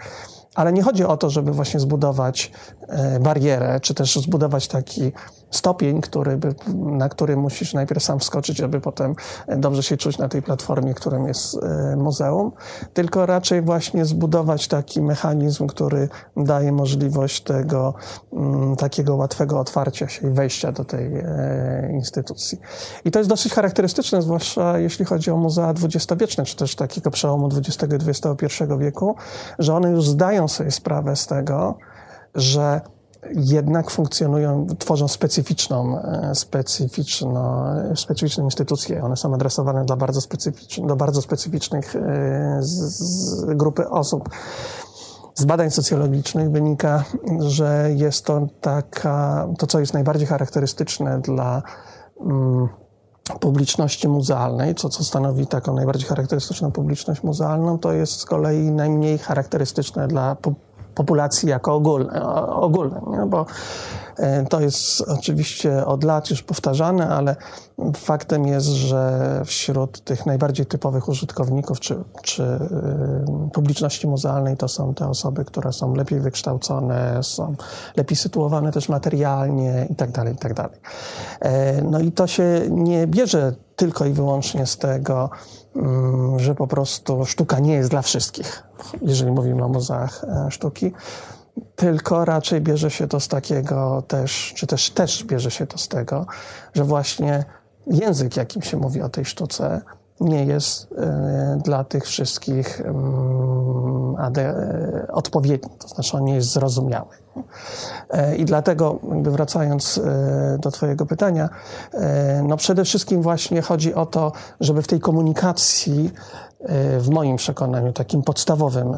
ale 0.54 0.72
nie 0.72 0.82
chodzi 0.82 1.04
o 1.04 1.16
to, 1.16 1.30
żeby 1.30 1.52
właśnie 1.52 1.80
zbudować 1.80 2.52
e, 2.88 3.20
barierę, 3.20 3.80
czy 3.80 3.94
też 3.94 4.16
zbudować 4.16 4.68
taki 4.68 5.12
stopień, 5.50 6.00
który 6.00 6.36
by, 6.36 6.54
na 6.74 7.08
który 7.08 7.36
musisz 7.36 7.74
najpierw 7.74 8.02
sam 8.02 8.18
wskoczyć, 8.18 8.56
żeby 8.56 8.80
potem 8.80 9.14
dobrze 9.56 9.82
się 9.82 9.96
czuć 9.96 10.18
na 10.18 10.28
tej 10.28 10.42
platformie, 10.42 10.94
którym 10.94 11.26
jest 11.26 11.58
e, 11.62 11.96
muzeum, 11.96 12.52
tylko 12.94 13.26
raczej 13.26 13.62
właśnie 13.62 14.04
zbudować 14.04 14.68
taki 14.68 15.02
mechanizm, 15.02 15.66
który 15.66 16.08
daje 16.36 16.72
możliwość 16.72 17.42
tego 17.42 17.94
mm, 18.32 18.76
takiego 18.76 19.16
łatwego 19.16 19.60
otwarcia 19.60 20.08
się 20.08 20.28
i 20.28 20.30
wejścia 20.30 20.72
do 20.72 20.84
tej 20.84 21.16
e, 21.16 21.90
instytucji. 21.92 22.58
I 23.04 23.10
to 23.10 23.18
jest 23.18 23.30
dosyć 23.30 23.54
charakterystyczne, 23.54 24.22
zwłaszcza 24.22 24.78
jeśli 24.78 25.04
chodzi 25.04 25.30
o 25.30 25.36
muzea 25.36 25.74
dwudziestowieczne, 25.74 26.44
czy 26.44 26.56
też 26.56 26.76
takiego 26.76 27.10
przełomu 27.10 27.48
XX 27.56 27.92
i 27.92 28.10
XXI 28.10 28.64
wieku, 28.78 29.16
że 29.58 29.74
one 29.74 29.90
już 29.90 30.08
zdają 30.08 30.48
sobie 30.48 30.70
sprawę 30.70 31.16
z 31.16 31.26
tego, 31.26 31.78
że 32.34 32.80
jednak 33.34 33.90
funkcjonują, 33.90 34.66
tworzą 34.78 35.08
specyficzną, 35.08 35.98
specyficzną, 36.34 37.64
specyficzne 37.94 38.44
instytucje. 38.44 39.02
One 39.02 39.16
są 39.16 39.34
adresowane 39.34 39.84
dla 39.84 39.96
bardzo 39.96 40.20
do 40.78 40.96
bardzo 40.96 41.22
specyficznych 41.22 41.96
e, 41.96 42.58
z, 42.60 42.68
z 42.98 43.44
grupy 43.44 43.88
osób. 43.88 44.28
Z 45.34 45.44
badań 45.44 45.70
socjologicznych 45.70 46.50
wynika, 46.50 47.04
że 47.38 47.90
jest 47.96 48.24
to 48.24 48.46
taka, 48.60 49.48
to 49.58 49.66
co 49.66 49.80
jest 49.80 49.94
najbardziej 49.94 50.26
charakterystyczne 50.26 51.20
dla 51.20 51.62
mm, 52.20 52.68
publiczności 53.40 54.08
muzealnej, 54.08 54.74
co, 54.74 54.88
co 54.88 55.04
stanowi 55.04 55.46
taką 55.46 55.74
najbardziej 55.74 56.08
charakterystyczną 56.08 56.72
publiczność 56.72 57.22
muzealną, 57.22 57.78
to 57.78 57.92
jest 57.92 58.12
z 58.12 58.24
kolei 58.24 58.70
najmniej 58.70 59.18
charakterystyczne 59.18 60.08
dla 60.08 60.36
populacji 60.94 61.48
jako 61.48 61.74
ogólne, 62.48 63.00
nie? 63.10 63.26
bo 63.26 63.46
e, 64.16 64.46
to 64.46 64.60
jest 64.60 65.00
oczywiście 65.00 65.86
od 65.86 66.04
lat 66.04 66.30
już 66.30 66.42
powtarzane, 66.42 67.08
ale 67.08 67.36
faktem 67.96 68.46
jest, 68.46 68.66
że 68.66 69.42
wśród 69.44 70.00
tych 70.00 70.26
najbardziej 70.26 70.66
typowych 70.66 71.08
użytkowników 71.08 71.80
czy, 71.80 72.04
czy 72.22 72.42
e, 72.42 72.58
publiczności 73.52 74.06
muzealnej 74.06 74.56
to 74.56 74.68
są 74.68 74.94
te 74.94 75.08
osoby, 75.08 75.44
które 75.44 75.72
są 75.72 75.94
lepiej 75.94 76.20
wykształcone, 76.20 77.22
są 77.22 77.54
lepiej 77.96 78.16
sytuowane 78.16 78.72
też 78.72 78.88
materialnie 78.88 79.86
itd. 79.90 80.12
Tak 80.12 80.28
itd. 80.28 80.54
Tak 80.54 80.72
e, 81.40 81.82
no 81.82 82.00
i 82.00 82.12
to 82.12 82.26
się 82.26 82.60
nie 82.70 83.06
bierze 83.06 83.54
tylko 83.76 84.06
i 84.06 84.12
wyłącznie 84.12 84.66
z 84.66 84.78
tego, 84.78 85.30
że 86.36 86.54
po 86.54 86.66
prostu 86.66 87.24
sztuka 87.24 87.58
nie 87.58 87.74
jest 87.74 87.90
dla 87.90 88.02
wszystkich, 88.02 88.62
jeżeli 89.02 89.32
mówimy 89.32 89.64
o 89.64 89.68
muzeach 89.68 90.24
e, 90.24 90.50
sztuki, 90.50 90.92
tylko 91.76 92.24
raczej 92.24 92.60
bierze 92.60 92.90
się 92.90 93.08
to 93.08 93.20
z 93.20 93.28
takiego 93.28 94.02
też, 94.08 94.52
czy 94.56 94.66
też 94.66 94.90
też 94.90 95.24
bierze 95.24 95.50
się 95.50 95.66
to 95.66 95.78
z 95.78 95.88
tego, 95.88 96.26
że 96.74 96.84
właśnie 96.84 97.44
język, 97.86 98.36
jakim 98.36 98.62
się 98.62 98.76
mówi 98.76 99.02
o 99.02 99.08
tej 99.08 99.24
sztuce, 99.24 99.80
nie 100.20 100.44
jest 100.44 100.92
e, 100.92 101.58
dla 101.64 101.84
tych 101.84 102.04
wszystkich 102.04 102.80
mm, 102.80 104.16
e, 104.36 105.06
odpowiedni, 105.12 105.70
to 105.78 105.88
znaczy 105.88 106.16
on 106.16 106.24
nie 106.24 106.34
jest 106.34 106.52
zrozumiały. 106.52 107.10
E, 108.10 108.36
I 108.36 108.44
dlatego, 108.44 108.98
wracając 109.22 110.00
do 110.58 110.70
Twojego 110.70 111.06
pytania, 111.06 111.48
no 112.42 112.56
przede 112.56 112.84
wszystkim 112.84 113.22
właśnie 113.22 113.62
chodzi 113.62 113.94
o 113.94 114.06
to, 114.06 114.32
żeby 114.60 114.82
w 114.82 114.86
tej 114.86 115.00
komunikacji, 115.00 116.10
w 116.98 117.08
moim 117.10 117.36
przekonaniu, 117.36 117.92
takim 117.92 118.22
podstawowym 118.22 118.96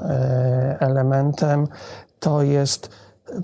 elementem 0.79 1.69
to 2.21 2.43
jest 2.43 2.89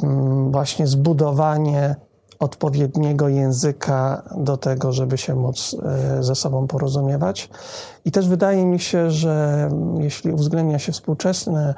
mm, 0.02 0.52
właśnie 0.52 0.86
zbudowanie 0.86 1.96
odpowiedniego 2.42 3.28
języka 3.28 4.22
do 4.36 4.56
tego, 4.56 4.92
żeby 4.92 5.18
się 5.18 5.34
móc 5.34 5.76
e, 5.82 6.22
ze 6.22 6.34
sobą 6.34 6.66
porozumiewać. 6.66 7.50
I 8.04 8.10
też 8.10 8.28
wydaje 8.28 8.66
mi 8.66 8.80
się, 8.80 9.10
że 9.10 9.68
jeśli 9.98 10.32
uwzględnia 10.32 10.78
się 10.78 10.92
współczesne 10.92 11.74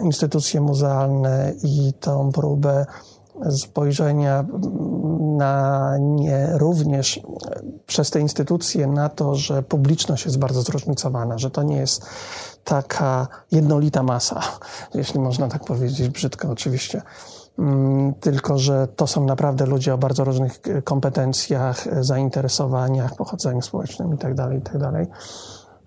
instytucje 0.00 0.60
muzealne 0.60 1.52
i 1.62 1.92
tą 2.00 2.32
próbę 2.32 2.86
spojrzenia 3.50 4.44
na 5.20 5.96
nie 6.00 6.48
również 6.52 7.20
przez 7.86 8.10
te 8.10 8.20
instytucje 8.20 8.86
na 8.86 9.08
to, 9.08 9.34
że 9.34 9.62
publiczność 9.62 10.24
jest 10.24 10.38
bardzo 10.38 10.62
zróżnicowana, 10.62 11.38
że 11.38 11.50
to 11.50 11.62
nie 11.62 11.76
jest 11.76 12.06
taka 12.64 13.28
jednolita 13.52 14.02
masa, 14.02 14.42
jeśli 14.94 15.20
można 15.20 15.48
tak 15.48 15.64
powiedzieć, 15.64 16.08
brzydko 16.08 16.50
oczywiście 16.50 17.02
tylko 18.20 18.58
że 18.58 18.88
to 18.88 19.06
są 19.06 19.24
naprawdę 19.24 19.66
ludzie 19.66 19.94
o 19.94 19.98
bardzo 19.98 20.24
różnych 20.24 20.60
e, 20.66 20.82
kompetencjach, 20.82 21.86
e, 21.86 22.04
zainteresowaniach, 22.04 23.16
pochodzeniu 23.16 23.62
społecznym 23.62 24.10
itd., 24.10 24.34
tak 24.34 24.52
itd. 24.52 24.92
Tak 24.92 25.08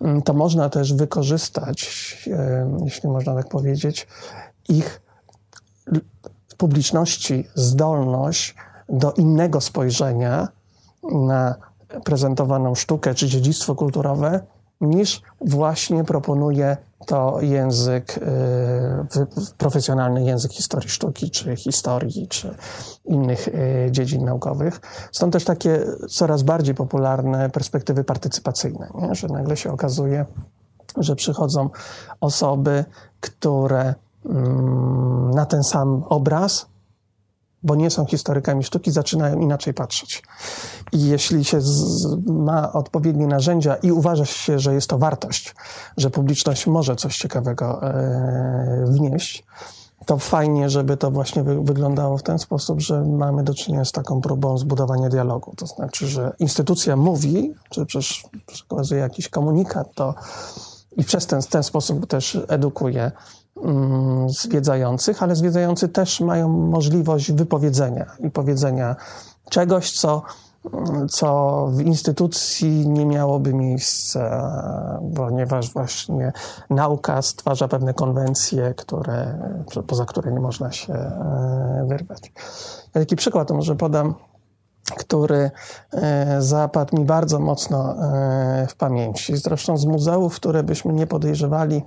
mm, 0.01 0.21
to 0.21 0.33
można 0.33 0.69
też 0.69 0.93
wykorzystać, 0.93 1.89
e, 2.31 2.77
jeśli 2.83 3.09
można 3.09 3.35
tak 3.35 3.49
powiedzieć, 3.49 4.07
ich 4.69 5.01
publiczności 6.57 7.47
zdolność 7.55 8.55
do 8.89 9.11
innego 9.11 9.61
spojrzenia 9.61 10.47
na 11.11 11.55
prezentowaną 12.03 12.75
sztukę 12.75 13.13
czy 13.13 13.27
dziedzictwo 13.27 13.75
kulturowe, 13.75 14.39
niż 14.81 15.21
właśnie 15.41 16.03
proponuje 16.03 16.77
to 17.05 17.41
język, 17.41 18.17
y, 18.17 19.53
profesjonalny 19.57 20.23
język 20.23 20.51
historii 20.51 20.89
sztuki, 20.89 21.31
czy 21.31 21.55
historii, 21.55 22.27
czy 22.27 22.55
innych 23.05 23.47
y, 23.47 23.87
dziedzin 23.91 24.25
naukowych. 24.25 24.81
Są 25.11 25.31
też 25.31 25.43
takie 25.43 25.85
coraz 26.09 26.43
bardziej 26.43 26.75
popularne 26.75 27.49
perspektywy 27.49 28.03
partycypacyjne, 28.03 28.89
nie? 28.95 29.15
że 29.15 29.27
nagle 29.27 29.57
się 29.57 29.71
okazuje, 29.71 30.25
że 30.97 31.15
przychodzą 31.15 31.69
osoby, 32.21 32.85
które 33.19 33.95
mm, 34.25 35.31
na 35.31 35.45
ten 35.45 35.63
sam 35.63 36.03
obraz 36.09 36.72
bo 37.63 37.75
nie 37.75 37.89
są 37.89 38.05
historykami 38.05 38.63
sztuki, 38.63 38.91
zaczynają 38.91 39.39
inaczej 39.39 39.73
patrzeć. 39.73 40.23
I 40.91 41.05
jeśli 41.05 41.45
się 41.45 41.61
z, 41.61 42.07
ma 42.27 42.73
odpowiednie 42.73 43.27
narzędzia 43.27 43.75
i 43.75 43.91
uważa 43.91 44.25
się, 44.25 44.59
że 44.59 44.73
jest 44.73 44.89
to 44.89 44.97
wartość, 44.97 45.55
że 45.97 46.09
publiczność 46.09 46.67
może 46.67 46.95
coś 46.95 47.17
ciekawego 47.17 47.87
e, 47.87 48.85
wnieść, 48.87 49.43
to 50.05 50.17
fajnie, 50.17 50.69
żeby 50.69 50.97
to 50.97 51.11
właśnie 51.11 51.43
wy, 51.43 51.61
wyglądało 51.61 52.17
w 52.17 52.23
ten 52.23 52.39
sposób, 52.39 52.81
że 52.81 53.01
mamy 53.01 53.43
do 53.43 53.53
czynienia 53.53 53.85
z 53.85 53.91
taką 53.91 54.21
próbą 54.21 54.57
zbudowania 54.57 55.09
dialogu. 55.09 55.53
To 55.57 55.67
znaczy, 55.67 56.07
że 56.07 56.35
instytucja 56.39 56.95
mówi, 56.95 57.53
czy 57.69 57.85
przecież 57.85 58.23
przekazuje 58.47 59.01
jakiś 59.01 59.29
komunikat, 59.29 59.87
to 59.95 60.15
i 60.97 61.03
przez 61.03 61.27
ten, 61.27 61.41
ten 61.41 61.63
sposób 61.63 62.07
też 62.07 62.37
edukuje 62.47 63.11
zwiedzających, 64.27 65.23
ale 65.23 65.35
zwiedzający 65.35 65.89
też 65.89 66.21
mają 66.21 66.49
możliwość 66.49 67.31
wypowiedzenia 67.31 68.05
i 68.19 68.29
powiedzenia 68.29 68.95
czegoś, 69.49 69.91
co 69.91 70.21
co 71.09 71.67
w 71.71 71.81
instytucji 71.81 72.89
nie 72.89 73.05
miałoby 73.05 73.53
miejsca, 73.53 74.51
ponieważ 75.15 75.73
właśnie 75.73 76.33
nauka 76.69 77.21
stwarza 77.21 77.67
pewne 77.67 77.93
konwencje, 77.93 78.73
które, 78.73 79.37
poza 79.87 80.05
które 80.05 80.31
nie 80.31 80.39
można 80.39 80.71
się 80.71 80.93
e, 80.93 81.85
wyrwać. 81.87 82.31
Ja 82.95 83.01
taki 83.01 83.15
przykład 83.15 83.51
może 83.51 83.75
podam, 83.75 84.15
który 84.97 85.51
e, 85.93 86.41
zapadł 86.41 86.97
mi 86.97 87.05
bardzo 87.05 87.39
mocno 87.39 87.95
e, 87.95 88.67
w 88.69 88.75
pamięci. 88.75 89.37
Zresztą 89.37 89.77
z 89.77 89.85
muzeów, 89.85 90.35
które 90.35 90.63
byśmy 90.63 90.93
nie 90.93 91.07
podejrzewali 91.07 91.83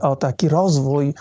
o 0.00 0.16
taki 0.16 0.48
rozwój, 0.48 1.14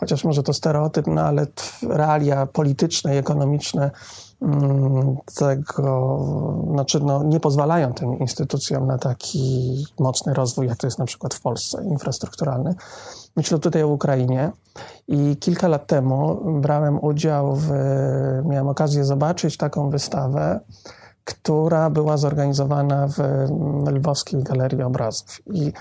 chociaż 0.00 0.24
może 0.24 0.42
to 0.42 0.52
stereotyp, 0.52 1.06
no 1.06 1.20
ale 1.20 1.46
realia 1.82 2.46
polityczne 2.46 3.14
i 3.14 3.18
ekonomiczne 3.18 3.90
Mm, 4.42 5.16
tego, 5.34 6.20
znaczy 6.72 7.00
no, 7.00 7.22
nie 7.22 7.40
pozwalają 7.40 7.92
tym 7.92 8.18
instytucjom 8.18 8.86
na 8.86 8.98
taki 8.98 9.84
mocny 9.98 10.34
rozwój, 10.34 10.66
jak 10.66 10.78
to 10.78 10.86
jest 10.86 10.98
na 10.98 11.04
przykład 11.04 11.34
w 11.34 11.40
Polsce, 11.40 11.84
infrastrukturalny. 11.84 12.74
Myślę 13.36 13.58
tutaj 13.58 13.82
o 13.82 13.88
Ukrainie 13.88 14.52
i 15.08 15.36
kilka 15.36 15.68
lat 15.68 15.86
temu 15.86 16.40
brałem 16.60 17.04
udział 17.04 17.56
w, 17.56 17.70
miałem 18.44 18.68
okazję 18.68 19.04
zobaczyć 19.04 19.56
taką 19.56 19.90
wystawę, 19.90 20.60
która 21.24 21.90
była 21.90 22.16
zorganizowana 22.16 23.08
w 23.08 23.18
Lwowskiej 23.92 24.42
Galerii 24.42 24.82
Obrazów. 24.82 25.40
I 25.46 25.60
mm, 25.60 25.72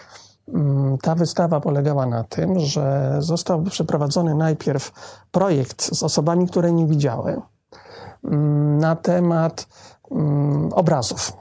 ta 1.02 1.16
wystawa 1.16 1.60
polegała 1.60 2.06
na 2.06 2.24
tym, 2.24 2.60
że 2.60 3.16
został 3.20 3.64
przeprowadzony 3.64 4.36
najpierw 4.36 4.92
projekt 5.32 5.96
z 5.96 6.04
osobami, 6.04 6.48
które 6.48 6.72
nie 6.72 6.88
widziały, 6.88 7.42
Mm, 8.24 8.78
na 8.78 8.96
temat 8.96 9.68
mm, 10.12 10.74
obrazów, 10.74 11.34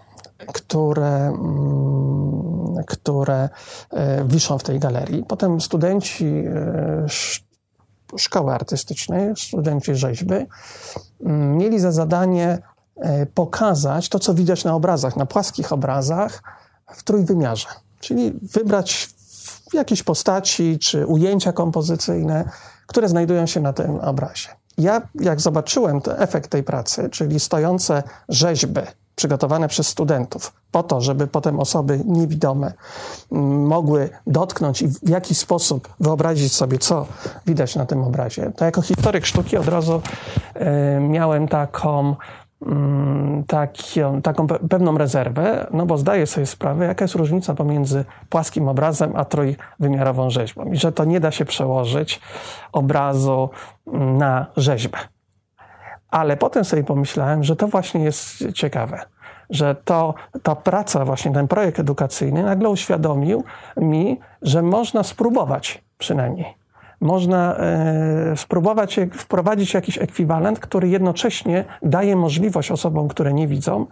które, 0.47 1.27
mm, 1.27 2.75
które 2.87 3.49
e, 3.91 4.25
wiszą 4.25 4.59
w 4.59 4.63
tej 4.63 4.79
galerii. 4.79 5.25
Potem 5.29 5.61
studenci 5.61 6.27
e, 6.27 7.07
szkoły 8.17 8.55
artystycznej, 8.55 9.37
studenci 9.37 9.95
rzeźby, 9.95 10.35
mieli 11.31 11.81
za 11.81 11.93
zadanie 11.93 12.59
e, 12.97 13.27
pokazać 13.27 14.09
to, 14.09 14.19
co 14.19 14.35
widać 14.35 14.65
na 14.65 14.75
obrazach, 14.75 15.17
na 15.17 15.27
płaskich 15.27 15.73
obrazach 15.73 16.43
w 16.93 17.03
trójwymiarze. 17.03 17.69
Czyli 18.01 18.33
wybrać 18.43 19.09
jakieś 19.73 20.03
postaci 20.03 20.79
czy 20.79 21.07
ujęcia 21.07 21.53
kompozycyjne, 21.53 22.51
które 22.87 23.09
znajdują 23.09 23.47
się 23.47 23.61
na 23.61 23.73
tym 23.73 23.91
obrazie. 24.01 24.49
Ja, 24.79 25.03
jak 25.15 25.41
zobaczyłem 25.41 26.01
ten 26.01 26.15
efekt 26.19 26.51
tej 26.51 26.63
pracy, 26.63 27.09
czyli 27.11 27.41
stojące 27.41 28.03
rzeźby 28.29 28.81
przygotowane 29.21 29.69
przez 29.69 29.87
studentów, 29.89 30.53
po 30.71 30.83
to, 30.83 31.01
żeby 31.01 31.27
potem 31.27 31.61
osoby 31.61 32.01
niewidome 32.05 32.73
mm, 33.33 33.67
mogły 33.67 34.11
dotknąć 34.27 34.83
i 34.83 34.89
w 34.89 35.09
jakiś 35.09 35.39
sposób 35.39 35.89
wyobrazić 36.01 36.53
sobie, 36.53 36.79
co 36.79 37.07
widać 37.47 37.77
na 37.77 37.87
tym 37.87 38.03
obrazie, 38.03 38.53
to 38.57 38.65
jako 38.65 38.83
historyk 38.83 39.27
sztuki 39.27 39.57
od 39.57 39.69
razu 39.69 40.03
y, 40.57 41.01
miałem 41.01 41.49
taką 41.49 42.17
taką, 43.47 44.23
taką 44.23 44.47
pewną 44.47 44.99
rezerwę, 44.99 45.67
no 45.71 45.87
bo 45.87 45.99
zdaję 45.99 46.27
sobie 46.27 46.47
sprawę, 46.47 46.87
jaka 46.87 47.05
jest 47.05 47.15
różnica 47.15 47.55
pomiędzy 47.55 48.05
płaskim 48.29 48.69
obrazem 48.69 49.13
a 49.17 49.25
trójwymiarową 49.25 50.31
rzeźbą 50.31 50.65
i 50.65 50.77
że 50.77 50.93
to 50.93 51.05
nie 51.05 51.21
da 51.21 51.31
się 51.31 51.45
przełożyć 51.45 52.21
obrazu 52.73 53.51
na 53.93 54.47
rzeźbę. 54.57 54.99
Ale 56.11 56.37
potem 56.37 56.65
sobie 56.65 56.85
pomyślałem, 56.85 57.45
że 57.45 57.57
to 57.57 57.69
właśnie 57.69 58.05
jest 58.05 58.53
ciekawe, 58.55 59.01
że 59.51 59.75
to, 59.75 60.15
ta 60.43 60.57
praca, 60.57 61.05
właśnie 61.05 61.33
ten 61.33 61.49
projekt 61.49 61.81
edukacyjny 61.81 62.43
nagle 62.43 62.69
uświadomił 62.69 63.45
mi, 63.77 64.21
że 64.43 64.63
można 64.63 65.03
spróbować 65.03 65.85
przynajmniej 65.99 66.60
można 67.01 67.57
e, 67.57 68.37
spróbować 68.37 69.01
wprowadzić 69.13 69.75
jakiś 69.75 69.99
ekwiwalent, 69.99 70.61
który 70.61 70.89
jednocześnie 70.89 71.65
daje 71.83 72.17
możliwość 72.17 72.71
osobom, 72.71 73.09
które 73.09 73.35
nie 73.35 73.49
widzą, 73.49 73.87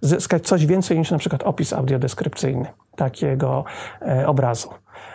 zyskać 0.00 0.46
coś 0.46 0.66
więcej 0.66 0.98
niż 0.98 1.10
na 1.10 1.18
przykład 1.18 1.42
opis 1.42 1.72
audiodeskrypcyjny 1.72 2.66
takiego 2.96 3.64
e, 4.02 4.26
obrazu. 4.26 4.68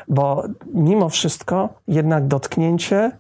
Bo 0.08 0.44
mimo 0.74 1.10
wszystko 1.10 1.70
jednak 1.88 2.28
dotknięcie 2.28 3.12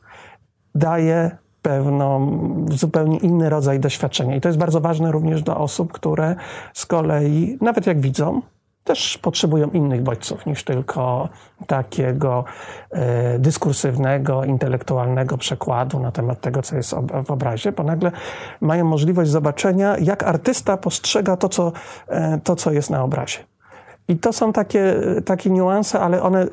daje 0.76 1.38
pewną, 1.62 2.66
zupełnie 2.72 3.18
inny 3.18 3.50
rodzaj 3.50 3.80
doświadczenia. 3.80 4.36
I 4.36 4.42
to 4.42 4.50
jest 4.50 4.60
bardzo 4.60 4.82
ważne 4.82 5.12
również 5.12 5.42
dla 5.44 5.58
osób, 5.58 5.92
które 5.92 6.36
z 6.74 6.86
kolei, 6.86 7.58
nawet 7.62 7.88
jak 7.88 8.02
widzą, 8.02 8.42
też 8.84 9.18
potrzebują 9.18 9.70
innych 9.70 10.04
bodźców 10.04 10.46
niż 10.46 10.64
tylko 10.64 11.30
takiego 11.68 12.44
e, 12.92 13.40
dyskursywnego, 13.40 14.44
intelektualnego 14.44 15.38
przekładu 15.38 16.00
na 16.00 16.12
temat 16.12 16.42
tego, 16.42 16.62
co 16.62 16.76
jest 16.76 16.96
w 17.26 17.32
obrazie, 17.32 17.72
bo 17.72 17.84
nagle 17.84 18.12
mają 18.62 18.86
możliwość 18.86 19.32
zobaczenia, 19.32 19.98
jak 19.98 20.24
artysta 20.24 20.78
postrzega 20.78 21.38
to, 21.38 21.50
co, 21.50 21.72
e, 22.08 22.40
to, 22.44 22.56
co 22.56 22.72
jest 22.72 22.90
na 22.90 23.04
obrazie. 23.04 23.40
I 24.08 24.18
to 24.18 24.34
są 24.34 24.54
takie, 24.54 24.96
takie 25.26 25.50
niuanse, 25.50 26.00
ale 26.00 26.22
one 26.22 26.48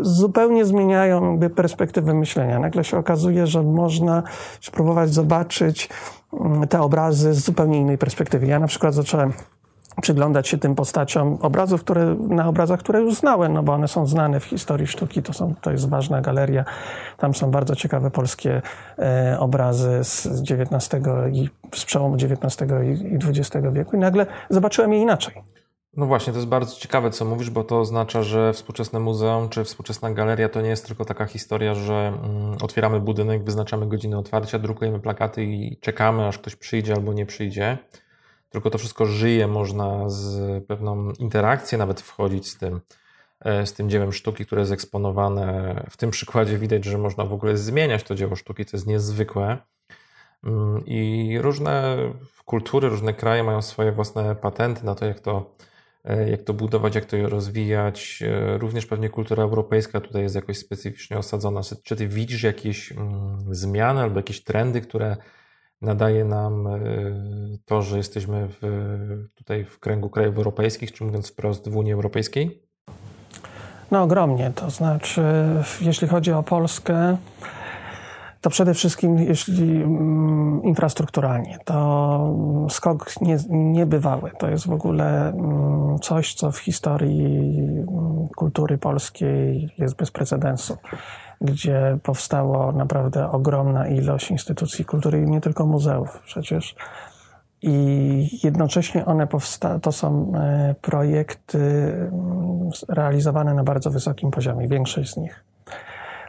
zupełnie 0.00 0.64
zmieniają 0.64 1.40
perspektywę 1.56 2.14
myślenia. 2.14 2.58
Nagle 2.58 2.84
się 2.84 2.98
okazuje, 2.98 3.46
że 3.46 3.62
można 3.62 4.22
spróbować 4.60 5.14
zobaczyć 5.14 5.88
mm, 6.32 6.68
te 6.68 6.80
obrazy 6.80 7.34
z 7.34 7.44
zupełnie 7.44 7.78
innej 7.78 7.98
perspektywy. 7.98 8.46
Ja 8.46 8.58
na 8.58 8.66
przykład 8.66 8.94
zacząłem 8.94 9.32
przyglądać 10.02 10.48
się 10.48 10.58
tym 10.58 10.74
postaciom 10.74 11.38
obrazów, 11.40 11.80
które, 11.80 12.16
na 12.28 12.48
obrazach, 12.48 12.80
które 12.80 13.00
już 13.00 13.14
znałem, 13.14 13.52
no 13.52 13.62
bo 13.62 13.72
one 13.72 13.88
są 13.88 14.06
znane 14.06 14.40
w 14.40 14.44
historii 14.44 14.86
sztuki, 14.86 15.22
to, 15.22 15.32
są, 15.32 15.54
to 15.60 15.70
jest 15.70 15.88
ważna 15.88 16.20
galeria. 16.20 16.64
Tam 17.16 17.34
są 17.34 17.50
bardzo 17.50 17.76
ciekawe 17.76 18.10
polskie 18.10 18.62
e, 18.98 19.36
obrazy 19.40 20.04
z 20.04 20.26
XIX 20.26 21.04
i 21.32 21.48
z 21.74 21.84
przełomu 21.84 22.14
XIX 22.14 22.70
i, 22.84 23.14
i 23.14 23.14
XX 23.14 23.66
wieku 23.72 23.96
i 23.96 23.98
nagle 23.98 24.26
zobaczyłem 24.50 24.92
je 24.92 25.00
inaczej. 25.00 25.34
No 25.96 26.06
właśnie, 26.06 26.32
to 26.32 26.38
jest 26.38 26.48
bardzo 26.48 26.76
ciekawe, 26.76 27.10
co 27.10 27.24
mówisz, 27.24 27.50
bo 27.50 27.64
to 27.64 27.80
oznacza, 27.80 28.22
że 28.22 28.52
współczesne 28.52 29.00
muzeum 29.00 29.48
czy 29.48 29.64
współczesna 29.64 30.10
galeria 30.10 30.48
to 30.48 30.60
nie 30.60 30.68
jest 30.68 30.86
tylko 30.86 31.04
taka 31.04 31.26
historia, 31.26 31.74
że 31.74 31.94
mm, 31.94 32.56
otwieramy 32.62 33.00
budynek, 33.00 33.44
wyznaczamy 33.44 33.86
godziny 33.86 34.18
otwarcia, 34.18 34.58
drukujemy 34.58 35.00
plakaty 35.00 35.44
i 35.44 35.76
czekamy, 35.80 36.26
aż 36.26 36.38
ktoś 36.38 36.56
przyjdzie 36.56 36.94
albo 36.94 37.12
nie 37.12 37.26
przyjdzie 37.26 37.78
tylko 38.48 38.70
to 38.70 38.78
wszystko 38.78 39.06
żyje, 39.06 39.46
można 39.46 40.10
z 40.10 40.64
pewną 40.64 41.10
interakcję 41.12 41.78
nawet 41.78 42.00
wchodzić 42.00 42.48
z 42.50 42.58
tym, 42.58 42.80
e, 43.40 43.66
z 43.66 43.72
tym 43.72 43.90
dziełem 43.90 44.12
sztuki, 44.12 44.46
które 44.46 44.62
jest 44.62 44.72
eksponowane. 44.72 45.74
W 45.90 45.96
tym 45.96 46.10
przykładzie 46.10 46.58
widać, 46.58 46.84
że 46.84 46.98
można 46.98 47.24
w 47.24 47.32
ogóle 47.32 47.56
zmieniać 47.56 48.02
to 48.02 48.14
dzieło 48.14 48.36
sztuki, 48.36 48.64
co 48.64 48.76
jest 48.76 48.86
niezwykłe. 48.86 49.58
Mm, 50.44 50.86
I 50.86 51.38
różne 51.40 51.96
kultury, 52.44 52.88
różne 52.88 53.14
kraje 53.14 53.44
mają 53.44 53.62
swoje 53.62 53.92
własne 53.92 54.36
patenty 54.36 54.84
na 54.84 54.94
to, 54.94 55.06
jak 55.06 55.20
to, 55.20 55.56
e, 56.04 56.30
jak 56.30 56.42
to 56.42 56.54
budować, 56.54 56.94
jak 56.94 57.04
to 57.04 57.28
rozwijać. 57.28 58.22
E, 58.22 58.58
również 58.58 58.86
pewnie 58.86 59.08
kultura 59.08 59.42
europejska 59.42 60.00
tutaj 60.00 60.22
jest 60.22 60.34
jakoś 60.34 60.58
specyficznie 60.58 61.18
osadzona. 61.18 61.60
Czy 61.84 61.96
ty 61.96 62.08
widzisz 62.08 62.42
jakieś 62.42 62.92
mm, 62.92 63.38
zmiany 63.50 64.00
albo 64.00 64.16
jakieś 64.16 64.44
trendy, 64.44 64.80
które 64.80 65.16
nadaje 65.82 66.24
nam 66.24 66.66
e, 66.66 66.80
to, 67.64 67.82
że 67.82 67.96
jesteśmy 67.96 68.48
w, 68.48 68.60
tutaj 69.34 69.64
w 69.64 69.78
kręgu 69.78 70.10
krajów 70.10 70.36
europejskich, 70.36 70.92
czy 70.92 71.04
mówiąc 71.04 71.30
wprost 71.32 71.68
w 71.68 71.76
Unii 71.76 71.92
Europejskiej? 71.92 72.62
No 73.90 74.02
ogromnie, 74.02 74.52
to 74.54 74.70
znaczy 74.70 75.22
jeśli 75.80 76.08
chodzi 76.08 76.32
o 76.32 76.42
Polskę, 76.42 77.16
to 78.40 78.50
przede 78.50 78.74
wszystkim 78.74 79.18
jeśli 79.18 79.82
mm, 79.82 80.62
infrastrukturalnie, 80.62 81.58
to 81.64 82.66
skok 82.70 83.20
nie, 83.20 83.36
niebywały. 83.48 84.30
To 84.38 84.50
jest 84.50 84.66
w 84.66 84.72
ogóle 84.72 85.28
mm, 85.28 85.98
coś, 85.98 86.34
co 86.34 86.52
w 86.52 86.58
historii 86.58 87.58
mm, 87.78 88.28
kultury 88.36 88.78
polskiej 88.78 89.74
jest 89.78 89.96
bez 89.96 90.10
precedensu 90.10 90.76
gdzie 91.40 91.98
powstało 92.02 92.72
naprawdę 92.72 93.30
ogromna 93.30 93.88
ilość 93.88 94.30
instytucji 94.30 94.84
kultury 94.84 95.22
i 95.22 95.30
nie 95.30 95.40
tylko 95.40 95.66
muzeów 95.66 96.22
przecież. 96.24 96.74
I 97.62 98.40
jednocześnie 98.44 99.04
one 99.04 99.26
powsta- 99.26 99.80
to 99.80 99.92
są 99.92 100.32
e, 100.34 100.74
projekty 100.82 101.58
mm, 101.58 102.70
realizowane 102.88 103.54
na 103.54 103.64
bardzo 103.64 103.90
wysokim 103.90 104.30
poziomie, 104.30 104.68
większość 104.68 105.12
z 105.12 105.16
nich. 105.16 105.44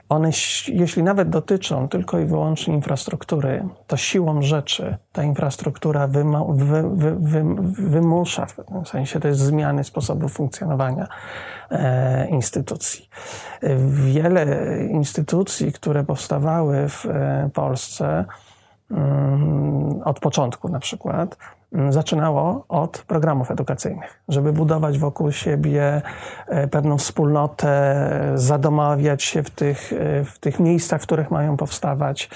One, 0.10 0.30
jeśli 0.68 1.04
nawet 1.04 1.30
dotyczą 1.30 1.88
tylko 1.88 2.20
i 2.20 2.26
wyłącznie 2.26 2.74
infrastruktury, 2.74 3.68
to 3.88 3.98
siłą 3.98 4.42
rzeczy 4.42 4.98
ta 5.12 5.24
infrastruktura 5.24 6.08
wyma, 6.08 6.44
wy, 6.50 6.84
wy, 6.96 7.16
wy, 7.20 7.44
wymusza, 7.90 8.46
w 8.46 8.56
pewnym 8.56 8.86
sensie 8.86 9.20
jest 9.24 9.40
zmiany 9.40 9.84
sposobu 9.84 10.30
funkcjonowania 10.30 11.08
e, 11.72 12.28
instytucji. 12.28 13.10
Wiele 13.90 14.46
instytucji, 14.92 15.72
które 15.72 16.04
powstawały 16.04 16.90
w 16.90 17.06
e, 17.06 17.50
Polsce, 17.54 18.26
mm, 18.92 20.02
od 20.06 20.20
początku 20.20 20.70
na 20.70 20.80
przykład, 20.80 21.38
zaczynało 21.90 22.66
od 22.70 23.04
programów 23.08 23.52
edukacyjnych, 23.52 24.20
żeby 24.30 24.54
budować 24.54 25.00
wokół 25.00 25.32
siebie 25.32 26.02
e, 26.48 26.68
pewną 26.68 26.98
wspólnotę, 26.98 28.32
zadomawiać 28.36 29.24
się 29.24 29.44
w 29.44 29.50
tych, 29.50 29.94
e, 29.94 30.24
w 30.24 30.40
tych 30.40 30.60
miejscach, 30.60 31.02
w 31.02 31.06
których 31.06 31.32
mają 31.32 31.58
powstawać. 31.58 32.30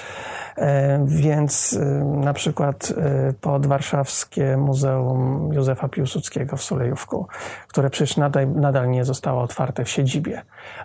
E, 0.58 1.02
więc 1.06 1.80
na 2.04 2.34
przykład 2.34 2.94
podwarszawskie 3.42 4.58
Muzeum 4.58 5.50
Józefa 5.54 5.90
Piłsudskiego 5.90 6.58
w 6.58 6.64
Sulejówku, 6.64 7.28
które 7.68 7.90
przecież 7.90 8.18
nadal, 8.18 8.52
nadal 8.52 8.90
nie 8.90 9.06
zostało 9.06 9.42
otwarte 9.42 9.86
w 9.86 9.90
siedzibie, 9.90 10.42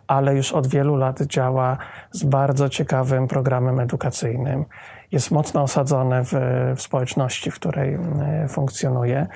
ale 0.07 0.37
już 0.37 0.53
od 0.53 0.67
wielu 0.67 0.97
lat 0.97 1.23
działa 1.23 1.79
z 2.13 2.25
bardzo 2.25 2.69
ciekawym 2.69 3.29
programem 3.29 3.81
edukacyjnym 3.81 4.65
jest 5.13 5.31
mocno 5.31 5.63
osadzone 5.63 6.25
w, 6.25 6.33
w 6.77 6.83
społeczności, 6.83 7.51
w 7.51 7.55
której 7.55 7.95
e, 7.95 8.49
funkcjonuje. 8.49 9.27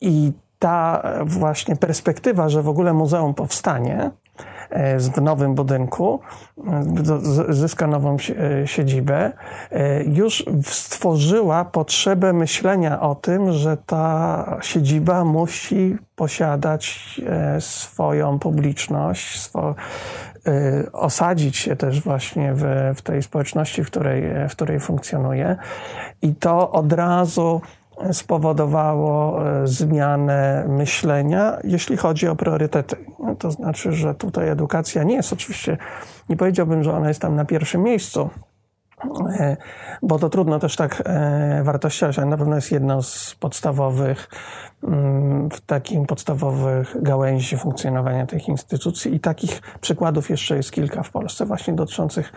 I 0.00 0.32
ta 0.58 1.02
właśnie 1.24 1.76
perspektywa, 1.76 2.48
że 2.48 2.62
w 2.62 2.68
ogóle 2.68 2.92
muzeum 2.92 3.34
powstanie, 3.34 4.00
e, 4.00 4.10
w 4.98 5.20
nowym 5.20 5.54
budynku, 5.54 6.20
e, 7.48 7.52
zyska 7.54 7.86
nową 7.86 8.16
siedzibę, 8.64 9.32
już 10.06 10.44
stworzyła 10.62 11.64
potrzebę 11.64 12.32
myślenia 12.32 13.00
o 13.00 13.14
tym, 13.14 13.52
że 13.52 13.76
ta 13.76 14.44
siedziba 14.62 15.24
musi 15.24 15.96
posiadać 16.16 17.20
swoją 17.58 18.38
publiczność, 18.38 19.50
osadzić 20.92 21.56
się 21.56 21.76
też 21.76 22.00
właśnie 22.00 22.54
w, 22.54 22.64
w 22.96 23.02
tej 23.02 23.22
społeczności, 23.22 23.84
w 23.84 23.86
której, 23.86 24.22
w 24.48 24.52
której 24.52 24.80
funkcjonuje. 24.80 25.56
I 26.22 26.34
to 26.34 26.70
od 26.70 26.92
razu 26.92 27.60
spowodowało 28.12 29.42
y, 29.62 29.66
zmianę 29.66 30.64
myślenia, 30.68 31.58
jeśli 31.64 31.96
chodzi 31.96 32.28
o 32.28 32.36
priorytety. 32.36 32.96
No, 33.18 33.34
to 33.34 33.50
znaczy, 33.50 33.92
że 33.92 34.14
tutaj 34.14 34.48
edukacja 34.48 35.02
nie 35.02 35.14
jest 35.14 35.32
oczywiście, 35.32 35.78
nie 36.28 36.36
powiedziałbym, 36.36 36.82
że 36.82 36.92
ona 36.92 37.08
jest 37.08 37.20
tam 37.20 37.36
na 37.36 37.44
pierwszym 37.44 37.82
miejscu, 37.82 38.30
E, 39.38 39.56
bo 40.02 40.18
to 40.18 40.28
trudno 40.28 40.58
też 40.58 40.76
tak 40.76 41.02
e, 41.06 41.62
wartościować, 41.64 42.18
ale 42.18 42.26
na 42.26 42.36
pewno 42.36 42.54
jest 42.54 42.72
jedną 42.72 43.02
z 43.02 43.36
podstawowych, 43.40 44.28
mm, 44.82 45.50
w 45.50 45.60
takim 45.60 46.06
podstawowych 46.06 47.02
gałęzi 47.02 47.56
funkcjonowania 47.56 48.26
tych 48.26 48.48
instytucji 48.48 49.14
i 49.14 49.20
takich 49.20 49.62
przykładów 49.80 50.30
jeszcze 50.30 50.56
jest 50.56 50.72
kilka 50.72 51.02
w 51.02 51.10
Polsce 51.10 51.46
właśnie 51.46 51.74
dotyczących 51.74 52.32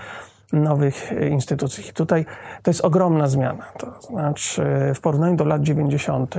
nowych 0.54 1.14
instytucji. 1.32 1.90
I 1.90 1.94
tutaj 1.94 2.26
to 2.64 2.72
jest 2.72 2.82
ogromna 2.82 3.28
zmiana. 3.28 3.66
To 3.78 4.02
znaczy 4.02 4.64
w 4.96 5.02
porównaniu 5.02 5.36
do 5.36 5.46
lat 5.46 5.62
90., 5.62 6.36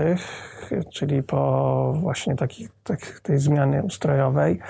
czyli 0.92 1.22
po 1.22 1.92
właśnie 2.00 2.36
takiej, 2.36 2.68
tak, 2.84 3.20
tej 3.22 3.38
zmiany 3.38 3.82
ustrojowej, 3.82 4.60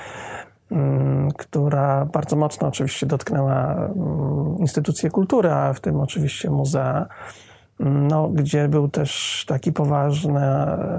Mm, 0.74 1.32
która 1.32 2.04
bardzo 2.04 2.36
mocno 2.36 2.68
oczywiście 2.68 3.06
dotknęła 3.06 3.74
mm, 3.74 4.56
instytucje 4.58 5.10
kultury, 5.10 5.52
a 5.52 5.72
w 5.72 5.80
tym 5.80 6.00
oczywiście 6.00 6.50
muzea, 6.50 7.06
mm, 7.80 8.08
no, 8.08 8.28
gdzie 8.28 8.68
był 8.68 8.88
też 8.88 9.44
taki 9.48 9.72
poważny 9.72 10.40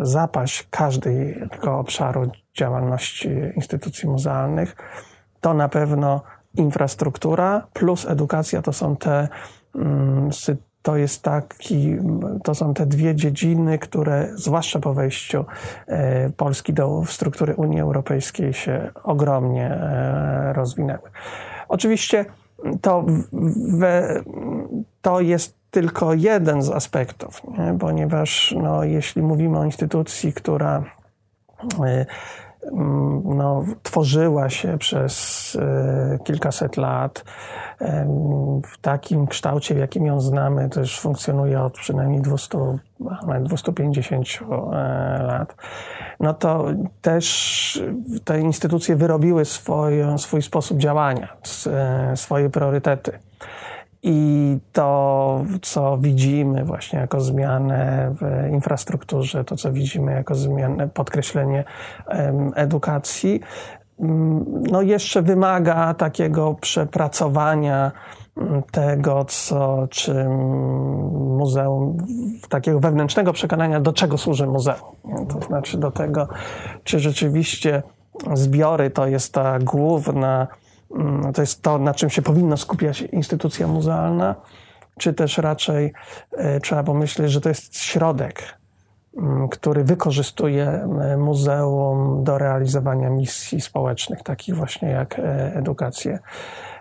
zapaść 0.02 0.68
każdego 0.70 1.80
obszaru 1.80 2.32
działalności 2.58 3.30
instytucji 3.56 4.10
muzealnych. 4.10 4.76
To 5.42 5.54
na 5.54 5.70
pewno 5.70 6.22
infrastruktura 6.58 7.68
plus 7.74 8.06
edukacja 8.06 8.62
to 8.62 8.74
są 8.74 8.96
te 8.96 9.28
to 10.86 10.98
jest 10.98 11.24
taki, 11.24 11.98
to 12.44 12.56
są 12.56 12.74
te 12.74 12.86
dwie 12.86 13.16
dziedziny, 13.16 13.80
które 13.80 14.30
zwłaszcza 14.36 14.80
po 14.80 14.94
wejściu 14.94 15.46
e, 15.88 16.30
Polski 16.30 16.74
do 16.74 17.04
struktury 17.06 17.56
Unii 17.56 17.82
Europejskiej 17.82 18.54
się 18.54 18.92
ogromnie 19.04 19.72
e, 19.72 20.54
rozwinęły. 20.54 21.10
Oczywiście 21.68 22.26
to, 22.82 23.06
we, 23.78 24.24
to 25.02 25.22
jest 25.22 25.56
tylko 25.72 26.14
jeden 26.14 26.62
z 26.62 26.70
aspektów, 26.70 27.42
nie? 27.58 27.78
ponieważ 27.80 28.56
no, 28.64 28.84
jeśli 28.84 29.22
mówimy 29.22 29.60
o 29.60 29.66
instytucji, 29.66 30.34
która 30.34 30.84
e, 31.84 32.06
no, 33.26 33.64
tworzyła 33.84 34.50
się 34.50 34.78
przez 34.78 35.58
kilkaset 36.24 36.78
lat, 36.78 37.24
w 38.64 38.78
takim 38.82 39.28
kształcie, 39.28 39.76
w 39.76 39.78
jakim 39.78 40.06
ją 40.06 40.22
znamy, 40.22 40.70
już 40.76 41.00
funkcjonuje 41.00 41.62
od 41.62 41.74
przynajmniej 41.74 42.22
200, 42.22 42.58
nawet 43.28 43.44
250 43.44 44.28
e, 44.40 44.44
lat, 45.24 45.56
no 46.20 46.34
to 46.34 46.66
też 47.02 47.84
te 48.24 48.42
instytucje 48.42 48.96
wyrobiły 48.96 49.46
swoje, 49.46 50.18
swój 50.18 50.42
sposób 50.42 50.78
działania, 50.78 51.28
e, 51.68 52.18
swoje 52.18 52.50
priorytety. 52.50 53.20
I 54.08 54.58
to, 54.74 55.44
co 55.62 55.98
widzimy 55.98 56.66
właśnie 56.66 57.00
jako 57.00 57.22
zmianę 57.22 58.12
w 58.20 58.52
infrastrukturze, 58.52 59.44
to, 59.44 59.56
co 59.56 59.72
widzimy 59.72 60.12
jako 60.12 60.36
zmianę, 60.36 60.88
podkreślenie 60.88 61.64
edukacji, 62.56 63.42
Mm, 64.00 64.64
no 64.72 64.82
jeszcze 64.82 65.22
wymaga 65.22 65.94
takiego 65.94 66.56
przepracowania 66.62 67.92
mm, 68.38 68.64
tego, 68.72 69.26
co, 69.26 69.88
czym 69.90 70.32
muzeum, 71.38 71.98
takiego 72.50 72.80
wewnętrznego 72.80 73.34
przekonania, 73.34 73.80
do 73.80 73.94
czego 73.94 74.18
służy 74.18 74.48
muzeum. 74.48 74.96
To 75.30 75.42
znaczy 75.48 75.78
do 75.78 75.92
tego, 75.92 76.28
czy 76.84 77.00
rzeczywiście 77.00 77.84
zbiory 78.34 78.90
to 78.90 79.08
jest 79.08 79.34
ta 79.34 79.60
główna, 79.60 80.48
to 81.34 81.42
jest 81.42 81.62
to, 81.62 81.78
na 81.78 81.94
czym 81.94 82.10
się 82.10 82.22
powinna 82.22 82.58
skupiać 82.58 83.02
instytucja 83.02 83.68
muzealna, 83.68 84.36
czy 85.00 85.14
też 85.14 85.38
raczej 85.38 85.94
e, 86.32 86.60
trzeba 86.60 86.84
pomyśleć, 86.84 87.32
że 87.32 87.42
to 87.42 87.50
jest 87.50 87.78
środek 87.78 88.58
Mm, 89.18 89.50
który 89.50 89.84
wykorzystuje 89.84 90.66
e, 90.66 91.18
muzeum 91.18 92.24
do 92.24 92.38
realizowania 92.38 93.10
misji 93.10 93.62
społecznych, 93.62 94.24
takich 94.24 94.56
właśnie 94.56 94.90
jak 94.90 95.20
e, 95.20 95.56
edukację. 95.56 96.20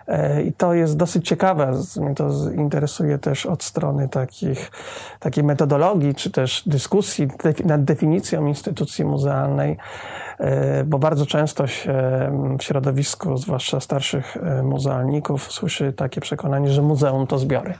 E, 0.07 0.43
I 0.43 0.53
to 0.53 0.73
jest 0.73 0.97
dosyć 0.97 1.27
ciekawe. 1.27 1.71
Mnie 2.01 2.15
to 2.15 2.29
interesuje 2.55 3.17
też 3.17 3.45
od 3.45 3.63
strony 3.63 4.09
takich, 4.09 4.71
takiej 5.19 5.43
metodologii, 5.43 6.15
czy 6.15 6.31
też 6.31 6.63
dyskusji 6.65 7.27
nad 7.65 7.83
definicją 7.83 8.45
instytucji 8.45 9.05
muzealnej, 9.05 9.77
bo 10.85 10.99
bardzo 10.99 11.25
często 11.25 11.67
się 11.67 11.93
w 12.59 12.63
środowisku, 12.63 13.37
zwłaszcza 13.37 13.79
starszych 13.79 14.37
muzealników, 14.63 15.51
słyszy 15.51 15.93
takie 15.93 16.21
przekonanie, 16.21 16.69
że 16.69 16.81
muzeum 16.81 17.27
to 17.27 17.37
zbiory. 17.37 17.73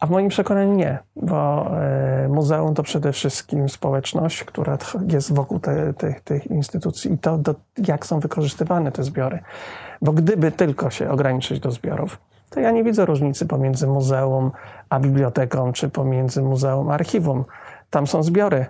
A 0.00 0.06
w 0.06 0.10
moim 0.10 0.28
przekonaniu 0.28 0.74
nie, 0.74 0.98
bo 1.16 1.70
e, 1.76 2.28
muzeum 2.28 2.74
to 2.74 2.82
przede 2.82 3.12
wszystkim 3.12 3.68
społeczność, 3.68 4.44
która 4.44 4.78
jest 5.08 5.34
wokół 5.34 5.60
tych 5.96 6.20
te 6.20 6.38
instytucji 6.38 7.12
i 7.12 7.18
to, 7.18 7.38
do, 7.38 7.54
jak 7.86 8.06
są 8.06 8.20
wykorzystywane 8.20 8.92
te 8.92 9.02
zbiory. 9.02 9.38
Bo 10.02 10.12
gdyby 10.12 10.52
tylko 10.52 10.90
się 10.90 11.10
ograniczyć 11.10 11.60
do 11.60 11.70
zbiorów, 11.70 12.18
to 12.50 12.60
ja 12.60 12.70
nie 12.70 12.84
widzę 12.84 13.06
różnicy 13.06 13.46
pomiędzy 13.46 13.86
muzeum 13.86 14.50
a 14.90 15.00
biblioteką, 15.00 15.72
czy 15.72 15.88
pomiędzy 15.88 16.42
muzeum 16.42 16.90
a 16.90 16.94
archiwum. 16.94 17.44
Tam 17.90 18.06
są 18.06 18.22
zbiory, 18.22 18.66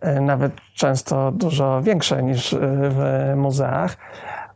e, 0.00 0.20
nawet 0.20 0.52
często 0.74 1.32
dużo 1.32 1.82
większe 1.82 2.22
niż 2.22 2.52
e, 2.52 2.58
w 2.62 3.32
muzeach. 3.36 3.96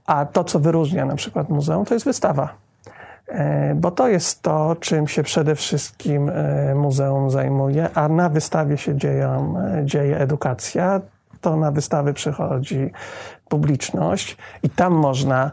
A 0.06 0.26
to, 0.26 0.44
co 0.44 0.58
wyróżnia 0.58 1.04
na 1.04 1.16
przykład 1.16 1.48
muzeum, 1.48 1.84
to 1.84 1.94
jest 1.94 2.06
wystawa 2.06 2.66
E, 3.28 3.74
bo 3.74 3.90
to 3.90 4.08
jest 4.08 4.42
to, 4.42 4.76
czym 4.80 5.08
się 5.08 5.22
przede 5.22 5.54
wszystkim 5.54 6.30
muzeum 6.74 7.30
zajmuje, 7.30 7.88
a 7.94 8.08
na 8.08 8.28
wystawie 8.28 8.78
się 8.78 8.96
dzieją, 8.96 9.54
dzieje 9.84 10.18
edukacja. 10.18 11.00
To 11.46 11.56
na 11.56 11.70
wystawy 11.70 12.14
przychodzi 12.14 12.90
publiczność 13.48 14.36
i 14.62 14.70
tam 14.70 14.92
można 14.92 15.50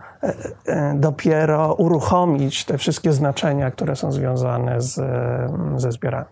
dopiero 0.96 1.74
uruchomić 1.74 2.66
te 2.66 2.78
wszystkie 2.78 3.14
znaczenia, 3.14 3.72
które 3.72 3.96
są 3.96 4.12
związane 4.12 4.82
z, 4.82 5.02
ze 5.82 5.92
zbiorami. 5.92 6.28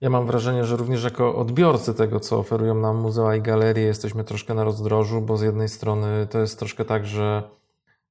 Ja 0.00 0.10
mam 0.10 0.26
wrażenie, 0.26 0.64
że 0.64 0.76
również 0.76 1.04
jako 1.04 1.36
odbiorcy 1.36 1.94
tego, 1.94 2.20
co 2.20 2.38
oferują 2.38 2.74
nam 2.74 2.96
muzea 2.96 3.36
i 3.36 3.42
galerie, 3.42 3.84
jesteśmy 3.84 4.24
troszkę 4.24 4.54
na 4.54 4.64
rozdrożu, 4.64 5.20
bo 5.20 5.36
z 5.36 5.42
jednej 5.42 5.68
strony 5.68 6.26
to 6.30 6.38
jest 6.38 6.58
troszkę 6.58 6.84
tak, 6.84 7.06
że 7.06 7.42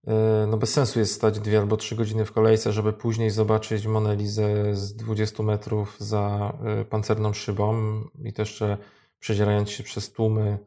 E, 0.07 0.47
no 0.47 0.57
bez 0.57 0.73
sensu 0.73 0.99
jest 0.99 1.13
stać 1.13 1.39
dwie 1.39 1.59
albo 1.59 1.77
trzy 1.77 1.95
godziny 1.95 2.25
w 2.25 2.31
kolejce, 2.31 2.71
żeby 2.71 2.93
później 2.93 3.29
zobaczyć 3.29 3.87
Monelizę 3.87 4.75
z 4.75 4.95
20 4.95 5.43
metrów 5.43 5.95
za 5.99 6.53
e, 6.65 6.85
pancerną 6.85 7.33
szybą 7.33 7.75
i 8.23 8.33
to 8.33 8.41
jeszcze 8.41 8.77
przedzierając 9.23 9.69
się 9.69 9.83
przez 9.83 10.11
tłumy 10.11 10.57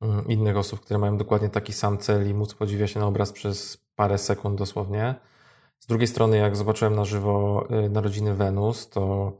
mm, 0.00 0.28
innych 0.28 0.56
osób, 0.56 0.80
które 0.80 0.98
mają 0.98 1.16
dokładnie 1.16 1.48
taki 1.48 1.72
sam 1.72 1.98
cel 1.98 2.30
i 2.30 2.34
móc 2.34 2.54
podziwiać 2.54 2.90
się 2.90 3.00
na 3.00 3.06
obraz 3.06 3.32
przez 3.32 3.78
parę 3.96 4.18
sekund 4.18 4.58
dosłownie. 4.58 5.14
Z 5.78 5.86
drugiej 5.86 6.08
strony, 6.08 6.36
jak 6.36 6.56
zobaczyłem 6.56 6.96
na 6.96 7.04
żywo 7.04 7.66
e, 7.70 7.88
narodziny 7.88 8.34
Wenus, 8.34 8.88
to 8.88 9.32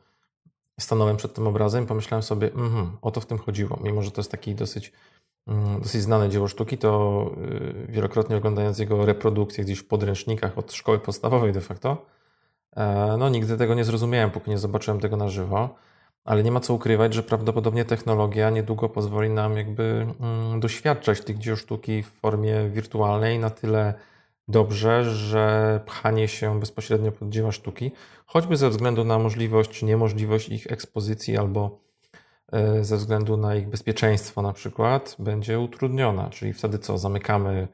stanąłem 0.81 1.17
przed 1.17 1.35
tym 1.35 1.47
obrazem 1.47 1.85
i 1.85 1.87
pomyślałem 1.87 2.23
sobie, 2.23 2.53
mm, 2.53 2.97
o 3.03 3.11
to 3.11 3.21
w 3.21 3.27
tym 3.27 3.39
chodziło. 3.39 3.79
Mimo, 3.83 4.03
że 4.03 4.11
to 4.11 4.21
jest 4.21 4.31
taki 4.31 4.55
dosyć, 4.55 4.93
mm, 5.47 5.81
dosyć 5.81 6.03
znane 6.03 6.29
dzieło 6.29 6.49
sztuki, 6.49 6.79
to 6.79 7.31
y, 7.87 7.87
wielokrotnie 7.89 8.37
oglądając 8.37 8.79
jego 8.79 9.07
reprodukcję 9.07 9.65
gdzieś 9.65 9.79
w 9.79 9.87
podręcznikach 9.87 10.59
od 10.59 10.73
szkoły 10.73 10.99
podstawowej 10.99 11.53
de 11.53 11.61
facto, 11.61 12.07
e, 12.77 13.17
no 13.19 13.29
nigdy 13.29 13.57
tego 13.57 13.75
nie 13.75 13.85
zrozumiałem, 13.85 14.31
póki 14.31 14.51
nie 14.51 14.59
zobaczyłem 14.59 15.01
tego 15.01 15.17
na 15.17 15.29
żywo. 15.29 15.75
Ale 16.25 16.43
nie 16.43 16.53
ma 16.53 16.61
co 16.61 16.75
ukrywać, 16.75 17.15
że 17.15 17.23
prawdopodobnie 17.23 17.85
technologia 17.85 18.51
niedługo 18.51 18.89
pozwoli 18.89 19.31
nam 19.31 19.57
jakby 19.57 20.07
mm, 20.21 20.61
doświadczać 20.61 21.21
tych 21.21 21.39
dzieł 21.39 21.57
sztuki 21.57 22.03
w 22.03 22.07
formie 22.07 22.69
wirtualnej 22.69 23.39
na 23.39 23.51
tyle 23.51 23.95
dobrze, 24.49 25.05
że 25.05 25.81
pchanie 25.87 26.29
się 26.29 26.61
bezpośrednio 26.61 27.13
pod 27.13 27.29
dzieła 27.29 27.53
sztuki, 27.53 27.93
choćby 28.27 28.57
ze 28.57 28.71
względu 28.71 29.05
na 29.05 29.19
możliwość 29.19 29.83
niemożliwość 29.83 30.49
ich 30.49 30.73
ekspozycji 30.73 31.37
albo 31.37 31.81
e, 32.53 32.85
ze 32.85 32.97
względu 32.97 33.37
na 33.37 33.57
ich 33.57 33.69
bezpieczeństwo 33.69 34.43
na 34.43 34.53
przykład, 34.53 35.17
będzie 35.19 35.61
utrudniona. 35.61 36.31
Czyli 36.31 36.53
wtedy 36.53 36.79
co? 36.79 36.99
Zamykamy 36.99 37.69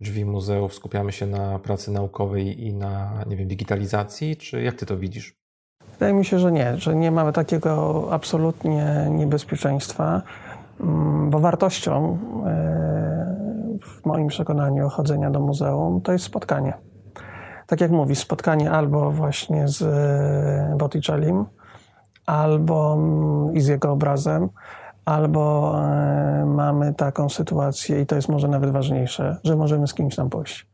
drzwi 0.00 0.24
muzeów, 0.24 0.74
skupiamy 0.74 1.12
się 1.12 1.26
na 1.26 1.58
pracy 1.58 1.90
naukowej 1.90 2.66
i 2.66 2.74
na, 2.74 3.24
nie 3.26 3.36
wiem, 3.36 3.48
digitalizacji, 3.48 4.36
czy 4.36 4.62
jak 4.62 4.74
ty 4.74 4.86
to 4.86 4.96
widzisz? 4.96 5.41
Wydaje 6.02 6.14
mi 6.14 6.24
się, 6.24 6.38
że 6.38 6.52
nie, 6.52 6.76
że 6.76 6.94
nie 6.94 7.10
mamy 7.10 7.32
takiego 7.32 8.04
absolutnie 8.10 9.06
niebezpieczeństwa, 9.10 10.22
mm, 10.80 11.30
bo 11.30 11.38
wartością 11.38 12.18
e, 12.46 13.78
w 13.82 14.06
moim 14.06 14.28
przekonaniu 14.28 14.88
chodzenia 14.88 15.30
do 15.30 15.40
muzeum 15.40 16.00
to 16.00 16.12
jest 16.12 16.24
spotkanie. 16.24 16.74
Tak 17.66 17.80
jak 17.80 17.90
mówisz, 17.90 18.18
spotkanie 18.18 18.70
albo 18.70 19.10
właśnie 19.10 19.68
z 19.68 19.82
e, 19.82 20.76
Botticellim, 20.78 21.44
albo 22.26 22.94
mm, 22.94 23.54
i 23.54 23.60
z 23.60 23.66
jego 23.66 23.92
obrazem, 23.92 24.48
albo 25.04 25.74
e, 25.84 26.44
mamy 26.46 26.94
taką 26.94 27.28
sytuację, 27.28 28.00
i 28.00 28.06
to 28.06 28.16
jest 28.16 28.28
może 28.28 28.48
nawet 28.48 28.70
ważniejsze, 28.70 29.36
że 29.44 29.56
możemy 29.56 29.86
z 29.86 29.94
kimś 29.94 30.16
tam 30.16 30.30
pójść. 30.30 30.66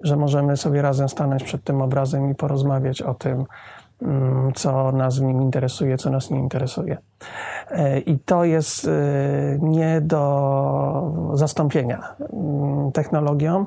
Że 0.00 0.16
możemy 0.16 0.56
sobie 0.56 0.82
razem 0.82 1.08
stanąć 1.08 1.44
przed 1.44 1.64
tym 1.64 1.82
obrazem 1.82 2.30
i 2.30 2.34
porozmawiać 2.34 3.02
o 3.02 3.14
tym, 3.14 3.44
co 4.54 4.92
nas 4.92 5.18
w 5.18 5.22
nim 5.22 5.42
interesuje, 5.42 5.98
co 5.98 6.10
nas 6.10 6.30
nie 6.30 6.38
interesuje. 6.38 6.96
E, 7.70 7.98
I 7.98 8.18
to 8.18 8.44
jest 8.44 8.88
e, 8.88 8.90
nie 9.60 10.00
do 10.00 11.30
zastąpienia 11.34 12.14
mm, 12.32 12.92
technologią, 12.92 13.66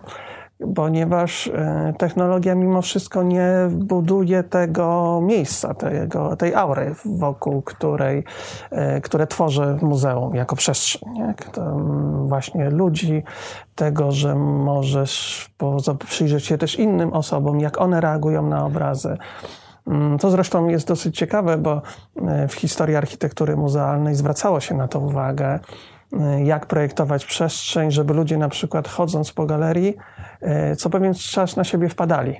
ponieważ 0.76 1.48
e, 1.48 1.94
technologia 1.98 2.56
mimo 2.56 2.82
wszystko 2.82 3.24
nie 3.24 3.52
buduje 3.72 4.44
tego 4.44 5.20
miejsca, 5.24 5.74
tego, 5.74 6.36
tej 6.36 6.56
aury, 6.56 6.96
wokół 7.06 7.62
której, 7.62 8.24
które 9.04 9.28
tworzy 9.28 9.78
muzeum 9.82 10.36
jako 10.36 10.56
przestrzeń. 10.56 11.02
Mm, 11.58 12.28
właśnie 12.28 12.70
ludzi, 12.70 13.24
tego, 13.76 14.12
że 14.12 14.36
możesz 14.36 15.50
przyjrzeć 16.08 16.46
się 16.46 16.58
też 16.58 16.80
innym 16.80 17.13
osobom, 17.13 17.60
jak 17.60 17.82
one 17.82 18.02
reagują 18.02 18.48
na 18.48 18.65
obrazy. 18.65 19.18
Mm, 19.88 20.18
to 20.18 20.32
zresztą 20.32 20.68
jest 20.68 20.88
dosyć 20.88 21.18
ciekawe, 21.18 21.58
bo 21.58 21.82
e, 22.28 22.48
w 22.48 22.54
historii 22.54 22.96
architektury 22.96 23.58
muzealnej 23.58 24.15
zwracało 24.15 24.60
się 24.60 24.76
na 24.76 24.88
to 24.88 25.00
uwagę, 25.00 25.60
e, 26.13 26.44
jak 26.44 26.65
projektować 26.65 27.26
przestrzeń, 27.26 27.92
żeby 27.92 28.13
ludzie 28.13 28.38
na 28.38 28.50
przykład 28.50 28.88
chodząc 28.88 29.32
po 29.32 29.46
galerii, 29.46 29.98
e, 30.42 30.76
co 30.76 30.89
pewien 30.89 31.13
czas 31.13 31.56
na 31.56 31.63
siebie 31.63 31.89
wpadali, 31.89 32.36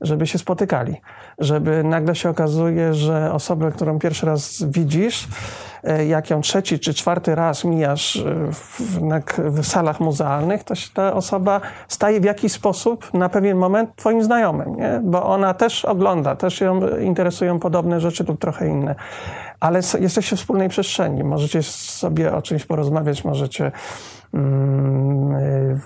żeby 0.00 0.26
się 0.26 0.38
spotykali, 0.38 0.96
żeby 1.38 1.84
nagle 1.84 2.14
się 2.14 2.30
okazuje, 2.30 2.94
że 2.94 3.32
osobę, 3.32 3.72
którą 3.72 3.98
pierwszy 3.98 4.26
raz 4.26 4.64
widzisz, 4.68 5.28
jak 6.08 6.30
ją 6.30 6.40
trzeci 6.40 6.78
czy 6.78 6.94
czwarty 6.94 7.34
raz 7.34 7.64
mijasz 7.64 8.16
e, 8.16 8.52
w, 8.52 8.80
w 9.44 9.66
salach 9.66 10.00
muzealnych, 10.00 10.64
to 10.64 10.74
ta 10.94 11.14
osoba 11.14 11.60
staje 11.88 12.20
w 12.20 12.24
jakiś 12.24 12.52
sposób 12.52 13.14
na 13.14 13.28
pewien 13.28 13.56
moment 13.56 13.96
twoim 13.96 14.22
znajomym, 14.22 14.74
nie? 14.74 15.00
bo 15.04 15.22
ona 15.22 15.54
też 15.54 15.84
ogląda, 15.84 16.36
też 16.36 16.60
ją 16.60 16.98
interesują 16.98 17.58
podobne 17.58 18.00
rzeczy 18.00 18.24
lub 18.24 18.40
trochę 18.40 18.68
inne. 18.68 18.94
Ale 19.60 19.80
jesteście 20.00 20.36
w 20.36 20.38
wspólnej 20.38 20.68
przestrzeni, 20.68 21.24
możecie 21.24 21.62
sobie 21.62 22.34
o 22.34 22.42
czymś 22.42 22.64
porozmawiać, 22.64 23.24
możecie 23.24 23.72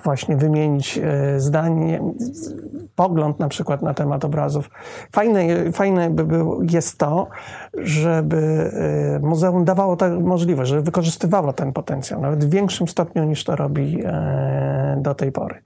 właśnie 0.04 0.36
wymienić 0.36 0.98
y, 0.98 1.40
zdanie, 1.40 2.00
pogląd 2.94 3.38
na 3.38 3.48
przykład 3.48 3.82
na 3.82 3.94
temat 3.94 4.24
obrazów. 4.24 4.70
Fajne, 5.12 5.72
fajne 5.72 6.10
by 6.10 6.24
było, 6.24 6.60
jest 6.70 6.98
to, 6.98 7.28
żeby 7.74 8.70
y, 9.16 9.26
muzeum 9.26 9.64
dawało 9.64 9.96
tę 9.96 10.20
możliwość, 10.20 10.70
żeby 10.70 10.82
wykorzystywało 10.82 11.52
ten 11.52 11.72
potencjał, 11.72 12.20
nawet 12.20 12.44
w 12.44 12.50
większym 12.50 12.88
stopniu 12.88 13.24
niż 13.24 13.44
to 13.44 13.56
robi 13.56 14.02
e, 14.04 14.98
do 15.00 15.14
tej 15.14 15.32
pory. 15.32 15.62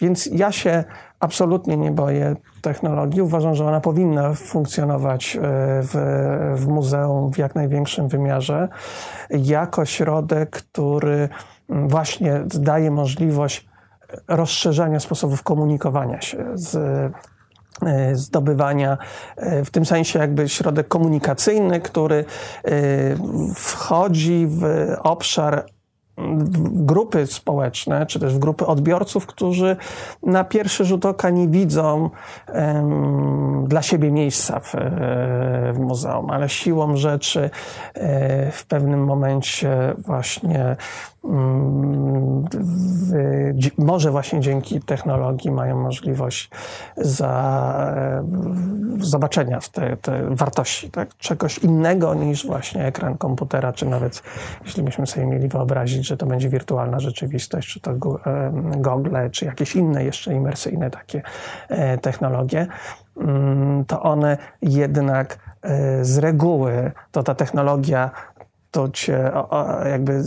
Więc 0.00 0.26
ja 0.26 0.52
się 0.52 0.84
absolutnie 1.20 1.76
nie 1.76 1.90
boję 1.90 2.36
technologii. 2.62 3.22
Uważam, 3.22 3.54
że 3.54 3.66
ona 3.66 3.80
powinna 3.80 4.34
funkcjonować 4.34 5.36
e, 5.36 5.40
w, 5.82 5.94
w 6.56 6.66
muzeum 6.68 7.32
w 7.32 7.38
jak 7.38 7.54
największym 7.54 8.08
wymiarze 8.08 8.68
jako 9.30 9.84
środek, 9.84 10.50
który 10.50 11.28
właśnie 11.68 12.42
daje 12.48 12.90
możliwość 12.90 13.68
rozszerzania 14.28 15.00
sposobów 15.00 15.42
komunikowania 15.42 16.20
się 16.20 16.44
z 16.54 16.76
e, 17.82 18.14
zdobywania, 18.16 18.98
e, 19.36 19.64
w 19.64 19.70
tym 19.70 19.86
sensie 19.86 20.18
jakby 20.18 20.48
środek 20.48 20.88
komunikacyjny, 20.88 21.80
który 21.80 22.24
e, 22.64 22.70
wchodzi 23.54 24.46
w 24.48 24.64
obszar 25.02 25.66
grupy 26.72 27.26
społeczne, 27.26 28.06
czy 28.06 28.20
też 28.20 28.34
w 28.34 28.38
grupy 28.38 28.66
odbiorców, 28.66 29.26
którzy 29.26 29.76
na 30.22 30.44
pierwszy 30.44 30.84
rzut 30.84 31.06
oka 31.06 31.30
nie 31.30 31.48
widzą 31.48 32.10
um, 32.48 33.64
dla 33.68 33.82
siebie 33.82 34.10
miejsca 34.10 34.60
w, 34.60 34.72
w 35.72 35.78
muzeum, 35.78 36.30
ale 36.30 36.48
siłą 36.48 36.96
rzeczy 36.96 37.50
w 38.52 38.66
pewnym 38.68 39.04
momencie 39.04 39.94
właśnie 39.98 40.76
może 43.78 44.10
właśnie 44.10 44.40
dzięki 44.40 44.80
technologii 44.80 45.50
mają 45.50 45.82
możliwość 45.82 46.50
za, 46.96 47.94
zobaczenia 49.00 49.58
te, 49.72 49.96
te 49.96 50.34
wartości, 50.34 50.90
tak? 50.90 51.16
czegoś 51.16 51.58
innego 51.58 52.14
niż 52.14 52.46
właśnie 52.46 52.84
ekran 52.84 53.18
komputera, 53.18 53.72
czy 53.72 53.86
nawet 53.86 54.22
jeśli 54.64 54.82
byśmy 54.82 55.06
sobie 55.06 55.26
mieli 55.26 55.48
wyobrazić, 55.48 56.06
że 56.06 56.16
to 56.16 56.26
będzie 56.26 56.48
wirtualna 56.48 57.00
rzeczywistość, 57.00 57.72
czy 57.72 57.80
to 57.80 57.94
Google, 58.76 59.16
czy 59.32 59.44
jakieś 59.44 59.76
inne 59.76 60.04
jeszcze 60.04 60.34
imersyjne 60.34 60.90
takie 60.90 61.22
e, 61.68 61.98
technologie, 61.98 62.66
mm, 63.16 63.84
to 63.84 64.02
one 64.02 64.36
jednak 64.62 65.38
e, 65.62 66.04
z 66.04 66.18
reguły 66.18 66.92
to 67.12 67.22
ta 67.22 67.34
technologia 67.34 68.10
to 68.70 68.88
cię 68.88 69.30
jakby 69.90 70.22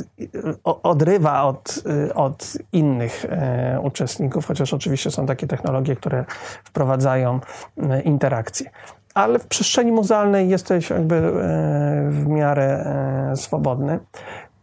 odrywa 0.63 1.43
od, 1.43 1.84
od 2.15 2.58
innych 2.73 3.25
e, 3.25 3.80
uczestników, 3.84 4.45
chociaż 4.45 4.73
oczywiście 4.73 5.12
są 5.12 5.25
takie 5.25 5.47
technologie, 5.47 5.95
które 5.95 6.25
wprowadzają 6.63 7.39
e, 7.77 8.01
interakcje. 8.01 8.69
Ale 9.13 9.39
w 9.39 9.47
przestrzeni 9.47 9.91
muzealnej 9.91 10.49
jesteś 10.49 10.89
jakby 10.89 11.15
e, 11.15 11.21
w 12.10 12.27
miarę 12.27 12.86
swobodny. 13.36 13.99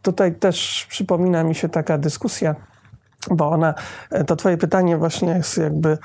Tutaj 0.03 0.35
też 0.35 0.87
przypomina 0.89 1.45
mi 1.45 1.55
się 1.55 1.69
taka 1.69 1.99
dyskusja, 1.99 2.55
bo 3.31 3.51
ona, 3.51 3.75
to 4.27 4.37
Twoje 4.37 4.57
pytanie 4.57 4.97
właśnie 4.97 5.29
jest 5.29 5.59
jakby 5.59 5.99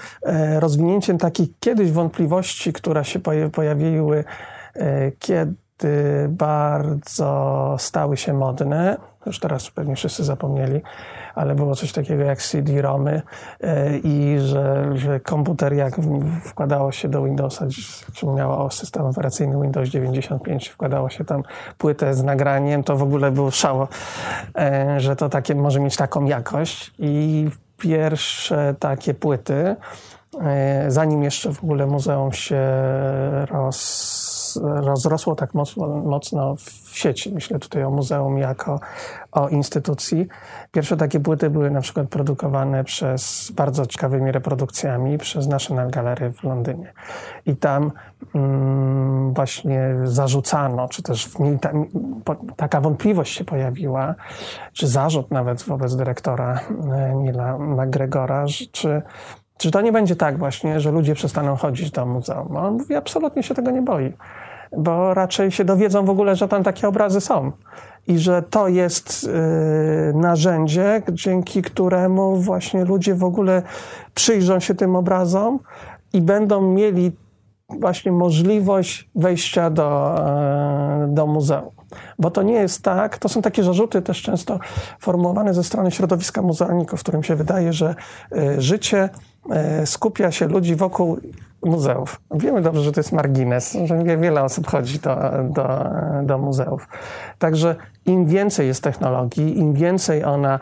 rozwinięciem 0.60 1.18
takich 1.18 1.50
kiedyś 1.60 1.92
wątpliwości, 1.92 2.74
które 2.74 3.06
się 3.06 3.20
pojawiły, 3.52 4.24
kiedy 5.20 5.54
bardzo 6.30 7.76
stały 7.80 8.18
się 8.18 8.34
modne. 8.34 8.98
Już 9.26 9.40
teraz 9.40 9.72
pewnie 9.72 9.96
wszyscy 9.96 10.24
zapomnieli, 10.24 10.82
ale 11.36 11.56
było 11.56 11.76
coś 11.76 11.92
takiego 11.92 12.24
jak 12.24 12.42
CD-ROMy 12.42 13.22
e, 13.62 13.98
i 13.98 14.40
że, 14.40 14.92
że 14.98 15.20
komputer 15.20 15.74
jak 15.74 15.96
wkładało 16.46 16.92
się 16.92 17.10
do 17.10 17.24
Windowsa, 17.24 17.66
czy 18.14 18.26
miało 18.26 18.72
system 18.72 19.06
operacyjny 19.06 19.62
Windows 19.62 19.90
95, 19.90 20.70
wkładało 20.70 21.10
się 21.10 21.26
tam 21.26 21.44
płytę 21.78 22.14
z 22.14 22.24
nagraniem, 22.24 22.84
to 22.84 22.96
w 22.96 23.04
ogóle 23.04 23.32
było 23.32 23.52
szało, 23.52 23.88
e, 24.58 25.00
że 25.00 25.16
to 25.16 25.30
takie 25.30 25.56
może 25.56 25.80
mieć 25.80 25.96
taką 25.96 26.26
jakość 26.26 26.94
i 27.00 27.50
pierwsze 27.78 28.76
takie 28.80 29.14
płyty, 29.14 29.76
e, 30.42 30.86
zanim 30.92 31.24
jeszcze 31.24 31.54
w 31.54 31.64
ogóle 31.64 31.88
muzeum 31.88 32.32
się 32.32 32.62
roz 33.50 34.33
roz, 34.56 35.04
rozrosło 35.04 35.36
tak 35.36 35.54
mocno, 35.54 35.88
mocno 35.88 36.56
w 36.56 36.98
sieci. 36.98 37.34
Myślę 37.34 37.60
tutaj 37.60 37.84
o 37.84 37.90
muzeum 37.90 38.38
jako 38.38 38.80
o 39.32 39.50
instytucji. 39.50 40.28
Pierwsze 40.72 40.98
takie 40.98 41.20
płyty 41.20 41.50
były 41.50 41.72
na 41.72 41.82
przykład 41.82 42.10
produkowane 42.10 42.84
przez 42.84 43.52
bardzo 43.56 43.86
ciekawymi 43.86 44.32
reprodukcjami 44.32 45.18
przez 45.18 45.48
National 45.48 45.90
Gallery 45.90 46.32
w 46.32 46.44
Londynie. 46.44 46.94
I 47.46 47.56
tam 47.56 47.92
mm, 48.36 49.34
właśnie 49.34 49.96
zarzucano, 50.04 50.88
czy 50.88 51.04
też 51.04 51.26
w 51.26 51.38
ta, 51.62 51.72
taka 52.56 52.82
wątpliwość 52.82 53.38
się 53.38 53.44
pojawiła, 53.46 54.16
czy 54.74 54.88
zarzut 54.88 55.32
nawet 55.32 55.64
wobec 55.64 55.96
dyrektora 55.96 56.60
e, 56.92 57.16
Nila 57.16 57.58
McGregora, 57.58 58.46
czy 58.72 59.02
czy 59.58 59.72
to 59.72 59.82
nie 59.82 59.92
będzie 59.92 60.16
tak 60.16 60.38
właśnie, 60.38 60.80
że 60.80 60.92
ludzie 60.92 61.16
przestaną 61.16 61.56
chodzić 61.56 61.92
do 61.92 62.06
muzeum? 62.06 62.58
On 62.58 62.74
mówi, 62.74 62.96
absolutnie 62.96 63.44
się 63.44 63.56
tego 63.56 63.72
nie 63.72 63.82
boi, 63.82 64.14
bo 64.78 65.14
raczej 65.14 65.52
się 65.52 65.66
dowiedzą 65.66 66.06
w 66.06 66.10
ogóle, 66.10 66.36
że 66.36 66.48
tam 66.48 66.64
takie 66.64 66.88
obrazy 66.88 67.22
są 67.22 67.52
i 68.08 68.18
że 68.18 68.42
to 68.42 68.68
jest 68.68 69.24
y, 69.24 70.14
narzędzie, 70.14 71.02
dzięki 71.12 71.62
któremu 71.62 72.38
właśnie 72.38 72.86
ludzie 72.86 73.16
w 73.16 73.24
ogóle 73.24 73.62
przyjrzą 74.14 74.60
się 74.60 74.76
tym 74.76 74.96
obrazom 74.96 75.60
i 76.14 76.22
będą 76.22 76.62
mieli 76.62 77.12
właśnie 77.70 78.12
możliwość 78.12 79.10
wejścia 79.16 79.70
do, 79.70 80.16
e, 80.20 81.08
do 81.10 81.28
muzeum. 81.28 81.72
Bo 82.20 82.32
to 82.32 82.44
nie 82.44 82.54
jest 82.54 82.84
tak, 82.84 83.18
to 83.18 83.30
są 83.30 83.42
takie 83.42 83.64
zarzuty 83.64 84.02
też 84.02 84.22
często 84.22 84.60
formułowane 85.00 85.54
ze 85.54 85.64
strony 85.64 85.92
środowiska 85.92 86.42
muzealników, 86.42 87.00
którym 87.00 87.24
się 87.24 87.36
wydaje, 87.36 87.74
że 87.74 87.96
e, 88.32 88.62
życie 88.62 89.10
skupia 89.86 90.32
się 90.32 90.48
ludzi 90.48 90.76
wokół 90.76 91.20
muzeów. 91.66 92.22
Wiemy 92.32 92.62
dobrze, 92.62 92.82
że 92.82 92.92
to 92.92 93.00
jest 93.00 93.12
margines, 93.12 93.78
że 93.86 94.18
wiele 94.18 94.44
osób 94.44 94.68
chodzi 94.68 95.00
do, 95.00 95.16
do, 95.50 95.86
do 96.24 96.38
muzeów. 96.38 96.88
Także 97.40 97.76
im 98.06 98.26
więcej 98.26 98.68
jest 98.68 98.84
technologii, 98.84 99.60
im 99.60 99.74
więcej 99.74 100.24
ona 100.24 100.60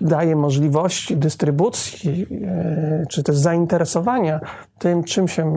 daje 0.00 0.36
możliwości 0.36 1.16
dystrybucji, 1.16 2.26
e, 2.44 3.06
czy 3.08 3.22
też 3.22 3.36
zainteresowania 3.36 4.40
tym, 4.78 5.04
czym 5.04 5.28
się 5.28 5.52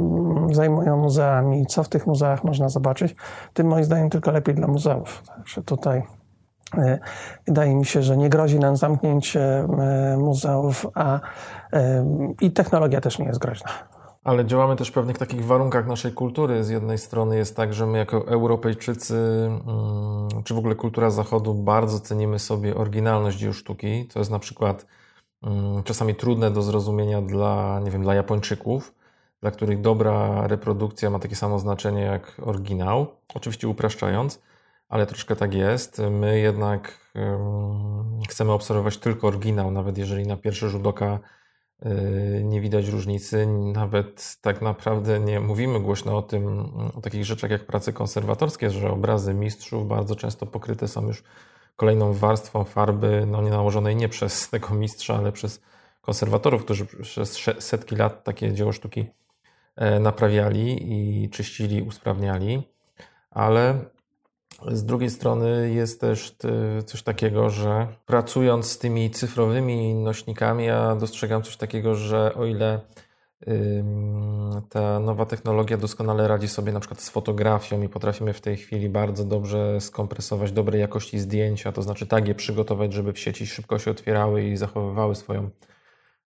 zajmują 0.51 0.97
muzeami, 0.97 1.65
co 1.65 1.83
w 1.83 1.89
tych 1.89 2.07
muzeach 2.07 2.43
można 2.43 2.69
zobaczyć, 2.69 3.15
tym 3.53 3.67
moim 3.67 3.83
zdaniem 3.83 4.09
tylko 4.09 4.31
lepiej 4.31 4.55
dla 4.55 4.67
muzeów. 4.67 5.23
Także 5.27 5.62
tutaj 5.62 5.97
e, 5.99 6.22
Wydaje 7.47 7.75
mi 7.75 7.86
się, 7.86 8.01
że 8.01 8.17
nie 8.17 8.29
grozi 8.29 8.59
nam 8.59 8.75
zamknięcie 8.75 9.41
e, 9.41 10.17
muzeów, 10.17 10.88
a 10.95 11.19
i 12.41 12.51
technologia 12.51 13.01
też 13.01 13.19
nie 13.19 13.25
jest 13.25 13.39
groźna. 13.39 13.69
Ale 14.23 14.45
działamy 14.45 14.75
też 14.75 14.89
w 14.89 14.91
pewnych 14.91 15.17
takich 15.17 15.45
warunkach 15.45 15.88
naszej 15.88 16.12
kultury. 16.12 16.63
Z 16.63 16.69
jednej 16.69 16.97
strony 16.97 17.38
jest 17.38 17.55
tak, 17.55 17.73
że 17.73 17.86
my 17.86 17.97
jako 17.97 18.27
Europejczycy, 18.27 19.15
mm, 19.15 20.43
czy 20.43 20.53
w 20.53 20.57
ogóle 20.57 20.75
kultura 20.75 21.09
Zachodu, 21.09 21.53
bardzo 21.53 21.99
cenimy 21.99 22.39
sobie 22.39 22.75
oryginalność 22.75 23.38
dzieł 23.38 23.53
sztuki. 23.53 24.07
To 24.13 24.19
jest 24.19 24.31
na 24.31 24.39
przykład 24.39 24.86
mm, 25.43 25.83
czasami 25.83 26.15
trudne 26.15 26.51
do 26.51 26.62
zrozumienia 26.62 27.21
dla, 27.21 27.79
nie 27.83 27.91
wiem, 27.91 28.03
dla 28.03 28.15
Japończyków, 28.15 28.93
dla 29.41 29.51
których 29.51 29.81
dobra 29.81 30.47
reprodukcja 30.47 31.09
ma 31.09 31.19
takie 31.19 31.36
samo 31.36 31.59
znaczenie 31.59 32.01
jak 32.01 32.38
oryginał. 32.43 33.07
Oczywiście 33.36 33.67
upraszczając, 33.67 34.41
ale 34.93 35.06
troszkę 35.06 35.36
tak 35.36 35.53
jest. 35.53 36.01
My 36.12 36.39
jednak 36.39 37.12
chcemy 38.29 38.51
obserwować 38.51 38.97
tylko 38.97 39.27
oryginał, 39.27 39.71
nawet 39.71 39.97
jeżeli 39.97 40.27
na 40.27 40.38
pierwszy 40.38 40.69
rzut 40.69 40.88
oka 40.88 41.19
Yy, 41.86 42.43
nie 42.43 42.62
widać 42.62 42.88
różnicy. 42.88 43.47
Nawet 43.73 44.38
tak 44.41 44.62
naprawdę 44.62 45.19
nie 45.19 45.39
mówimy 45.39 45.79
głośno 45.79 46.17
o 46.17 46.21
tym, 46.21 46.60
o 46.95 47.01
takich 47.01 47.25
rzeczach 47.25 47.51
jak 47.51 47.65
prace 47.65 47.93
konserwatorskie, 47.93 48.69
że 48.69 48.91
obrazy 48.91 49.34
mistrzów 49.34 49.88
bardzo 49.88 50.15
często 50.15 50.45
pokryte 50.45 50.88
są 50.88 51.08
już 51.08 51.23
kolejną 51.75 52.13
warstwą 52.13 52.63
farby, 52.63 53.25
no 53.27 53.41
nie 53.41 53.49
nałożonej 53.49 53.95
nie 53.95 54.10
przez 54.10 54.49
tego 54.49 54.75
mistrza, 54.75 55.17
ale 55.17 55.32
przez 55.32 55.62
konserwatorów, 56.01 56.63
którzy 56.63 56.86
przez 56.86 57.39
setki 57.60 57.95
lat 57.95 58.23
takie 58.23 58.53
dzieło 58.53 58.71
sztuki 58.71 59.06
e, 59.75 59.99
naprawiali 59.99 60.93
i 60.93 61.29
czyścili, 61.29 61.82
usprawniali. 61.82 62.63
Ale 63.32 63.86
z 64.67 64.86
drugiej 64.86 65.10
strony 65.10 65.73
jest 65.73 66.02
też 66.02 66.36
coś 66.86 67.04
takiego, 67.04 67.49
że 67.49 67.88
pracując 68.06 68.65
z 68.71 68.78
tymi 68.78 69.12
cyfrowymi 69.12 69.95
nośnikami, 69.95 70.65
ja 70.65 70.95
dostrzegam 70.95 71.43
coś 71.43 71.58
takiego, 71.58 71.95
że 71.95 72.34
o 72.36 72.45
ile 72.45 72.80
ta 74.69 74.99
nowa 74.99 75.26
technologia 75.26 75.78
doskonale 75.78 76.28
radzi 76.28 76.47
sobie 76.47 76.71
na 76.71 76.80
przykład 76.80 77.02
z 77.02 77.10
fotografią 77.10 77.82
i 77.82 77.89
potrafimy 77.89 78.34
w 78.34 78.41
tej 78.41 78.58
chwili 78.58 78.89
bardzo 78.89 79.26
dobrze 79.26 79.82
skompresować 79.82 80.52
dobrej 80.52 80.82
jakości 80.82 81.19
zdjęcia, 81.19 81.71
to 81.71 81.82
znaczy 81.82 82.08
tak 82.08 82.28
je 82.28 82.36
przygotować, 82.36 82.93
żeby 82.93 83.13
w 83.13 83.19
sieci 83.19 83.47
szybko 83.47 83.80
się 83.80 83.91
otwierały 83.91 84.43
i 84.43 84.58
zachowywały 84.58 85.15
swoją, 85.15 85.49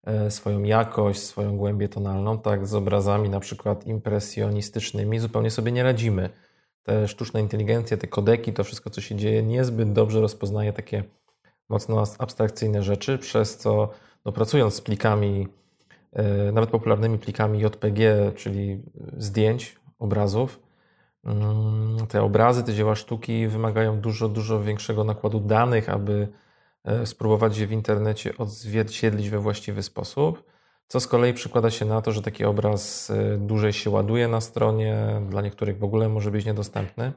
e, 0.04 0.30
swoją 0.30 0.62
jakość, 0.62 1.22
swoją 1.22 1.56
głębię 1.56 1.88
tonalną, 1.88 2.38
tak 2.38 2.66
z 2.66 2.74
obrazami 2.74 3.28
na 3.28 3.40
przykład 3.40 3.86
impresjonistycznymi 3.86 5.18
zupełnie 5.18 5.50
sobie 5.50 5.72
nie 5.72 5.82
radzimy 5.82 6.30
te 6.86 7.08
sztuczne 7.08 7.40
inteligencje, 7.40 7.96
te 7.96 8.06
kodeki, 8.06 8.52
to 8.52 8.64
wszystko, 8.64 8.90
co 8.90 9.00
się 9.00 9.14
dzieje, 9.14 9.42
niezbyt 9.42 9.92
dobrze 9.92 10.20
rozpoznaje 10.20 10.72
takie 10.72 11.04
mocno 11.68 12.04
abstrakcyjne 12.18 12.82
rzeczy, 12.82 13.18
przez 13.18 13.56
co 13.56 13.90
no, 14.24 14.32
pracując 14.32 14.74
z 14.74 14.80
plikami, 14.80 15.48
e, 16.12 16.52
nawet 16.52 16.70
popularnymi 16.70 17.18
plikami 17.18 17.60
JPG, 17.60 18.32
czyli 18.36 18.82
zdjęć, 19.16 19.76
obrazów, 19.98 20.60
mm, 21.24 22.06
te 22.08 22.22
obrazy, 22.22 22.62
te 22.62 22.74
dzieła 22.74 22.94
sztuki 22.94 23.48
wymagają 23.48 24.00
dużo, 24.00 24.28
dużo 24.28 24.62
większego 24.62 25.04
nakładu 25.04 25.40
danych, 25.40 25.88
aby 25.88 26.28
e, 26.84 27.06
spróbować 27.06 27.58
je 27.58 27.66
w 27.66 27.72
internecie 27.72 28.36
odzwierciedlić 28.38 29.30
we 29.30 29.38
właściwy 29.38 29.82
sposób 29.82 30.55
co 30.88 31.00
z 31.00 31.06
kolei 31.06 31.34
przekłada 31.34 31.70
się 31.70 31.84
na 31.84 32.02
to, 32.02 32.12
że 32.12 32.22
taki 32.22 32.44
obraz 32.44 33.10
y, 33.10 33.38
dłużej 33.40 33.72
się 33.72 33.90
ładuje 33.90 34.28
na 34.28 34.40
stronie, 34.40 35.20
dla 35.30 35.42
niektórych 35.42 35.78
w 35.78 35.84
ogóle 35.84 36.08
może 36.08 36.30
być 36.30 36.46
niedostępny. 36.46 37.12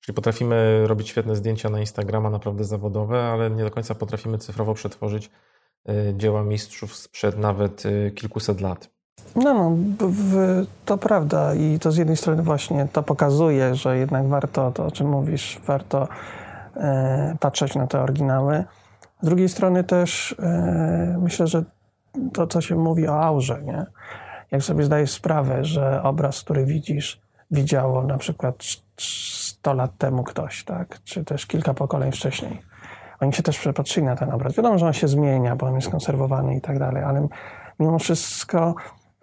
Czyli 0.00 0.16
potrafimy 0.16 0.86
robić 0.86 1.08
świetne 1.08 1.36
zdjęcia 1.36 1.70
na 1.70 1.80
Instagrama, 1.80 2.30
naprawdę 2.30 2.64
zawodowe, 2.64 3.22
ale 3.24 3.50
nie 3.50 3.64
do 3.64 3.70
końca 3.70 3.94
potrafimy 3.94 4.38
cyfrowo 4.38 4.74
przetworzyć 4.74 5.30
y, 5.88 6.14
dzieła 6.16 6.42
mistrzów 6.42 6.96
sprzed 6.96 7.38
nawet 7.38 7.86
y, 7.86 8.12
kilkuset 8.14 8.60
lat. 8.60 8.90
No, 9.36 9.54
no 9.54 9.76
to 10.84 10.98
prawda 10.98 11.54
i 11.54 11.78
to 11.78 11.92
z 11.92 11.96
jednej 11.96 12.16
strony 12.16 12.42
właśnie 12.42 12.88
to 12.92 13.02
pokazuje, 13.02 13.74
że 13.74 13.98
jednak 13.98 14.28
warto, 14.28 14.72
to 14.72 14.86
o 14.86 14.90
czym 14.90 15.08
mówisz, 15.08 15.60
warto 15.66 16.08
e, 16.76 17.36
patrzeć 17.40 17.74
na 17.74 17.86
te 17.86 18.00
oryginały. 18.00 18.64
Z 19.22 19.26
drugiej 19.26 19.48
strony 19.48 19.84
też 19.84 20.36
e, 20.38 21.18
myślę, 21.22 21.46
że 21.46 21.64
to, 22.32 22.46
co 22.46 22.60
się 22.60 22.76
mówi 22.76 23.08
o 23.08 23.22
aurze, 23.22 23.62
nie? 23.62 23.86
Jak 24.50 24.62
sobie 24.62 24.84
zdajesz 24.84 25.10
sprawę, 25.10 25.64
że 25.64 26.02
obraz, 26.02 26.40
który 26.40 26.64
widzisz, 26.64 27.20
widziało 27.50 28.02
na 28.02 28.18
przykład 28.18 28.54
100 28.98 29.74
lat 29.74 29.98
temu 29.98 30.24
ktoś, 30.24 30.64
tak? 30.64 30.98
Czy 31.04 31.24
też 31.24 31.46
kilka 31.46 31.74
pokoleń 31.74 32.12
wcześniej. 32.12 32.62
Oni 33.20 33.32
się 33.32 33.42
też 33.42 33.58
przepatrzyli 33.58 34.06
na 34.06 34.16
ten 34.16 34.30
obraz. 34.30 34.56
Wiadomo, 34.56 34.78
że 34.78 34.86
on 34.86 34.92
się 34.92 35.08
zmienia, 35.08 35.56
bo 35.56 35.66
on 35.66 35.74
jest 35.74 35.90
konserwowany 35.90 36.56
i 36.56 36.60
tak 36.60 36.78
dalej, 36.78 37.02
ale 37.02 37.28
mimo 37.80 37.98
wszystko 37.98 38.74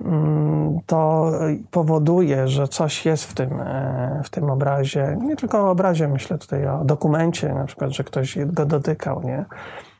mm, 0.02 0.80
to 0.86 1.32
powoduje, 1.71 2.47
że 2.47 2.67
coś 2.67 3.06
jest 3.06 3.23
w 3.23 3.34
tym, 3.34 3.62
e, 3.62 4.21
w 4.23 4.30
tym 4.30 4.49
obrazie. 4.49 5.17
Nie 5.21 5.36
tylko 5.36 5.62
o 5.62 5.71
obrazie, 5.71 6.08
myślę 6.08 6.38
tutaj 6.38 6.67
o 6.67 6.86
dokumencie, 6.86 7.54
na 7.54 7.65
przykład, 7.65 7.91
że 7.91 8.04
ktoś 8.04 8.38
go 8.45 8.65
dotykał, 8.65 9.23
nie? 9.23 9.45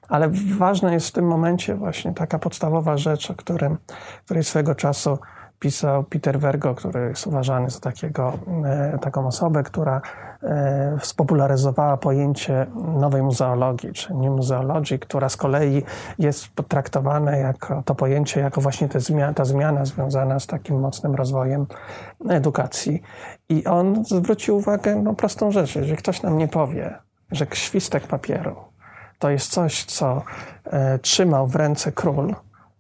Ale 0.10 0.30
ważna 0.58 0.94
jest 0.94 1.08
w 1.08 1.12
tym 1.12 1.26
momencie 1.26 1.76
właśnie 1.76 2.14
taka 2.14 2.40
podstawowa 2.40 2.98
rzecz, 2.98 3.32
o 3.32 3.36
którym, 3.36 3.78
której 4.26 4.44
swego 4.44 4.76
czasu 4.76 5.18
pisał 5.60 6.04
Peter 6.04 6.40
Vergo, 6.40 6.76
który 6.76 7.10
jest 7.10 7.28
uważany 7.28 7.70
za 7.70 7.80
takiego, 7.80 8.34
e, 8.66 9.00
taką 9.02 9.28
osobę, 9.28 9.64
która 9.64 10.02
e, 10.44 10.98
spopularyzowała 11.02 11.98
pojęcie 11.98 12.66
nowej 12.76 13.24
muzeologii, 13.24 13.94
czy 13.94 14.14
new 14.14 14.32
muzeologii, 14.32 15.00
która 15.00 15.30
z 15.30 15.38
kolei 15.38 15.84
jest 16.20 16.50
potraktowane 16.50 17.40
jako 17.40 17.84
to 17.86 17.96
pojęcie, 17.96 18.40
jako 18.40 18.62
właśnie 18.62 18.90
te 18.90 19.00
zmiana, 19.00 19.34
ta 19.34 19.46
zmiana 19.46 19.86
związana 19.86 20.40
z 20.40 20.48
takim 20.48 20.80
mocnym 20.80 21.16
rozwojem 21.16 21.66
edukacji. 22.30 23.02
I 23.50 23.66
on 23.66 24.06
zwrócił 24.06 24.58
uwagę 24.58 24.96
na 24.96 25.02
no, 25.02 25.14
prostą 25.14 25.52
rzecz, 25.52 25.76
jeżeli 25.76 25.98
ktoś 25.98 26.22
nam 26.22 26.38
nie 26.38 26.48
powie, 26.48 26.98
że 27.32 27.48
świstek 27.54 28.08
papieru 28.08 28.69
to 29.20 29.30
jest 29.30 29.52
coś, 29.52 29.86
co 29.86 30.22
e, 30.66 31.00
trzymał 31.00 31.48
w 31.48 31.56
ręce 31.56 31.92
król, 31.92 32.36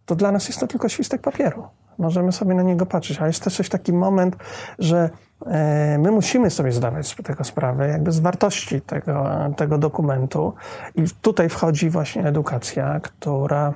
to 0.06 0.15
dla 0.15 0.32
nas 0.32 0.47
jest 0.47 0.60
to 0.60 0.67
tylko 0.67 0.89
świstek 0.89 1.21
papieru. 1.21 1.67
Możemy 1.97 2.32
sobie 2.32 2.54
na 2.54 2.63
niego 2.63 2.86
patrzeć, 2.86 3.17
ale 3.17 3.28
jest 3.28 3.43
też 3.43 3.69
taki 3.69 3.93
moment, 3.93 4.36
że 4.80 5.10
e, 5.45 5.97
my 5.97 6.12
musimy 6.12 6.49
sobie 6.49 6.71
zdawać 6.71 7.08
z 7.08 7.15
tego 7.15 7.44
sprawę, 7.44 7.87
jakby 7.87 8.12
z 8.12 8.19
wartości 8.19 8.81
tego, 8.81 9.29
tego 9.58 9.77
dokumentu. 9.77 10.54
I 10.96 11.04
tutaj 11.21 11.50
wchodzi 11.50 11.90
właśnie 11.90 12.25
edukacja, 12.25 13.00
która 13.00 13.73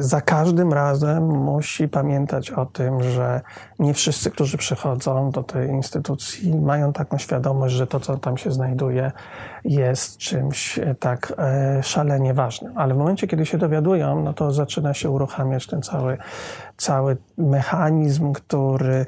za 0.00 0.20
każdym 0.20 0.72
razem 0.72 1.24
musi 1.24 1.88
pamiętać 1.88 2.50
o 2.50 2.66
tym, 2.66 3.02
że 3.02 3.40
nie 3.78 3.94
wszyscy, 3.94 4.30
którzy 4.30 4.58
przychodzą 4.58 5.30
do 5.30 5.42
tej 5.42 5.68
instytucji, 5.68 6.56
mają 6.56 6.92
taką 6.92 7.18
świadomość, 7.18 7.74
że 7.74 7.86
to, 7.86 8.00
co 8.00 8.16
tam 8.16 8.36
się 8.36 8.52
znajduje, 8.52 9.12
jest 9.64 10.18
czymś 10.18 10.78
e, 10.78 10.94
tak 10.94 11.32
e, 11.38 11.82
szalenie 11.82 12.34
ważnym. 12.34 12.78
Ale 12.78 12.94
w 12.94 12.96
momencie, 12.96 13.26
kiedy 13.26 13.46
się 13.46 13.58
dowiadują, 13.58 14.22
no 14.22 14.32
to 14.32 14.50
zaczyna 14.50 14.94
się 14.94 15.10
uruchamiać 15.10 15.66
ten 15.66 15.82
cały, 15.82 16.18
cały 16.76 17.16
mechanizm, 17.38 18.32
który 18.32 18.94
e, 18.94 19.06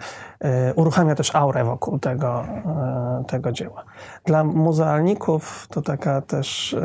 uruchamia 0.76 1.14
też 1.14 1.34
aurę 1.34 1.64
wokół 1.64 1.98
tego, 1.98 2.44
tego 3.28 3.52
dzieła. 3.52 3.84
Dla 4.24 4.44
muzealników 4.44 5.66
to 5.70 5.82
taka 5.82 6.20
też 6.20 6.76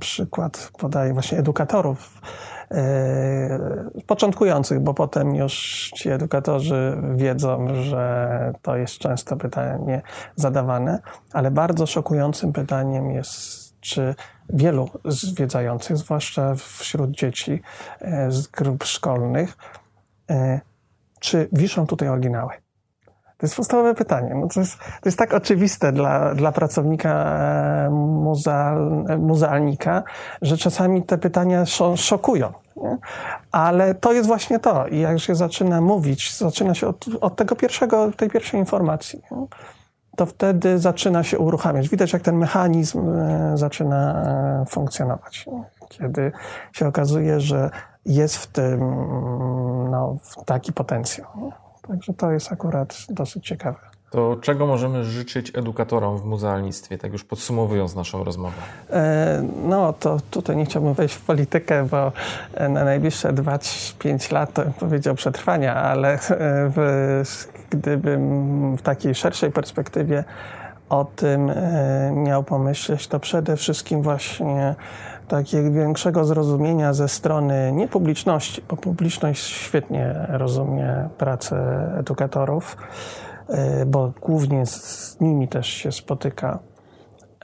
przykład 0.00 0.70
podaje 0.78 1.12
właśnie 1.12 1.38
edukatorów 1.38 2.20
początkujących, 4.06 4.80
bo 4.80 4.94
potem 4.94 5.34
już 5.34 5.54
ci 5.94 6.10
edukatorzy 6.10 6.96
wiedzą, 7.14 7.74
że 7.74 8.52
to 8.62 8.76
jest 8.76 8.98
często 8.98 9.36
pytanie 9.36 10.02
zadawane, 10.36 10.98
ale 11.32 11.50
bardzo 11.50 11.86
szokującym 11.86 12.52
pytaniem 12.52 13.10
jest, 13.10 13.80
czy 13.80 14.14
wielu 14.48 14.90
zwiedzających, 15.04 15.96
zwłaszcza 15.96 16.54
wśród 16.54 17.10
dzieci 17.10 17.62
e, 18.00 18.30
z 18.30 18.46
grup 18.46 18.84
szkolnych, 18.84 19.56
e, 20.30 20.60
czy 21.20 21.48
wiszą 21.52 21.86
tutaj 21.86 22.08
oryginały? 22.08 22.67
To 23.38 23.46
jest 23.46 23.56
podstawowe 23.56 23.94
pytanie. 23.94 24.34
No 24.34 24.48
to, 24.48 24.60
jest, 24.60 24.78
to 24.78 25.08
jest 25.08 25.18
tak 25.18 25.34
oczywiste 25.34 25.92
dla, 25.92 26.34
dla 26.34 26.52
pracownika 26.52 27.10
e, 27.10 27.90
muzeal, 27.90 29.04
muzealnika, 29.18 30.02
że 30.42 30.56
czasami 30.56 31.02
te 31.02 31.18
pytania 31.18 31.64
szokują. 31.96 32.52
Nie? 32.76 32.98
Ale 33.52 33.94
to 33.94 34.12
jest 34.12 34.26
właśnie 34.26 34.58
to. 34.58 34.86
I 34.86 35.00
jak 35.00 35.20
się 35.20 35.34
zaczyna 35.34 35.80
mówić, 35.80 36.36
zaczyna 36.36 36.74
się 36.74 36.88
od, 36.88 37.06
od 37.20 37.36
tego 37.36 37.56
pierwszego, 37.56 38.12
tej 38.12 38.30
pierwszej 38.30 38.60
informacji, 38.60 39.22
nie? 39.30 39.46
to 40.16 40.26
wtedy 40.26 40.78
zaczyna 40.78 41.22
się 41.22 41.38
uruchamiać. 41.38 41.88
Widać, 41.88 42.12
jak 42.12 42.22
ten 42.22 42.36
mechanizm 42.36 43.08
e, 43.08 43.52
zaczyna 43.54 44.24
e, 44.62 44.64
funkcjonować. 44.68 45.46
Kiedy 45.88 46.32
się 46.72 46.86
okazuje, 46.86 47.40
że 47.40 47.70
jest 48.06 48.36
w 48.36 48.46
tym 48.46 48.80
no, 49.90 50.16
taki 50.46 50.72
potencjał. 50.72 51.26
Także 51.88 52.14
to 52.14 52.30
jest 52.30 52.52
akurat 52.52 53.06
dosyć 53.10 53.46
ciekawe. 53.46 53.78
To 54.10 54.36
czego 54.42 54.66
możemy 54.66 55.04
życzyć 55.04 55.52
edukatorom 55.54 56.18
w 56.18 56.24
muzealnictwie, 56.24 56.98
tak 56.98 57.12
już 57.12 57.24
podsumowując 57.24 57.94
naszą 57.94 58.24
rozmowę? 58.24 58.56
E, 58.90 59.44
no 59.66 59.92
to 59.92 60.16
tutaj 60.30 60.56
nie 60.56 60.64
chciałbym 60.64 60.94
wejść 60.94 61.14
w 61.14 61.20
politykę, 61.20 61.86
bo 61.90 62.12
na 62.60 62.84
najbliższe 62.84 63.32
2-5 63.32 64.32
lat 64.32 64.52
to 64.52 64.62
bym 64.62 64.72
powiedział 64.72 65.14
przetrwania, 65.14 65.74
ale 65.74 66.14
e, 66.14 66.18
w, 66.76 67.46
gdybym 67.70 68.76
w 68.76 68.82
takiej 68.82 69.14
szerszej 69.14 69.50
perspektywie 69.50 70.24
o 70.88 71.04
tym 71.04 71.50
e, 71.50 72.12
miał 72.14 72.44
pomyśleć, 72.44 73.08
to 73.08 73.20
przede 73.20 73.56
wszystkim 73.56 74.02
właśnie 74.02 74.74
takiego 75.28 75.70
większego 75.70 76.24
zrozumienia 76.24 76.92
ze 76.92 77.08
strony 77.08 77.72
nie 77.72 77.88
publiczności, 77.88 78.62
bo 78.68 78.76
publiczność 78.76 79.44
świetnie 79.44 80.26
rozumie 80.28 81.08
pracę 81.18 81.56
edukatorów, 81.98 82.76
e, 83.48 83.86
bo 83.86 84.12
głównie 84.20 84.66
z 84.66 85.16
nimi 85.20 85.48
też 85.48 85.66
się 85.66 85.92
spotyka, 85.92 86.58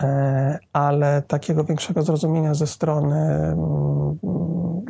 e, 0.01 0.59
ale 0.73 1.23
takiego 1.23 1.65
większego 1.65 2.03
zrozumienia 2.03 2.55
ze 2.55 2.67
strony 2.67 3.17
mm, 3.17 4.19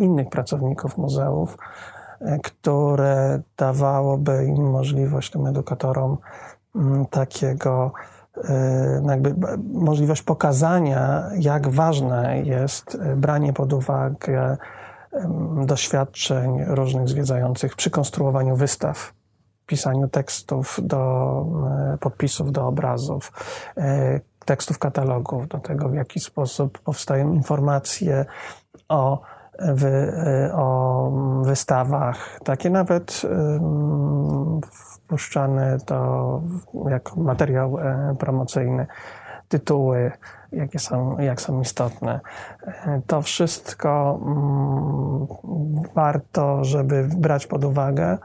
innych 0.01 0.29
pracowników 0.29 0.99
muzeów, 0.99 1.59
e, 2.21 2.39
które 2.39 3.41
dawałoby 3.57 4.45
im 4.45 4.71
możliwość 4.71 5.31
tym 5.31 5.47
edukatorom 5.47 6.19
mm, 6.75 7.07
takiego 7.07 7.93
jakby 9.09 9.35
możliwość 9.73 10.23
pokazania, 10.23 11.31
jak 11.39 11.69
ważne 11.69 12.43
jest 12.43 12.95
e, 12.95 13.17
branie 13.17 13.53
pod 13.53 13.73
uwagę 13.73 14.57
doświadczeń 15.67 16.65
różnych 16.67 17.09
zwiedzających 17.09 17.77
przy 17.77 17.91
konstruowaniu 17.91 18.57
wystaw, 18.57 19.15
pisaniu 19.67 20.09
tekstów 20.09 20.81
do 20.83 21.47
e, 21.95 21.99
podpisów 21.99 22.53
do 22.53 22.67
obrazów, 22.67 23.33
tekstów 24.45 24.79
katalogów, 24.79 25.49
do 25.49 25.59
tego, 25.59 25.89
w 25.89 25.95
jaki 25.95 26.21
sposób 26.21 26.79
powstają 26.79 27.33
informacje 27.33 28.25
o 28.89 29.23
wy, 29.59 30.13
o 30.55 31.11
wystawach, 31.45 32.41
takie 32.45 32.71
nawet 32.71 33.23
wpuszczane 35.05 35.79
to 35.87 36.41
jako 36.91 37.21
materiał 37.21 37.79
e, 37.79 38.17
promocyjny, 38.19 38.87
tytuły, 39.49 40.13
jakie 40.53 40.79
są, 40.79 41.19
jak 41.19 41.41
są 41.41 41.61
istotne. 41.61 42.21
E, 42.67 43.01
to 43.07 43.23
wszystko 43.23 44.21
mm, 44.23 45.27
warto, 45.95 46.65
żeby 46.65 47.09
brać 47.17 47.47
pod 47.47 47.65
uwagę, 47.65 48.19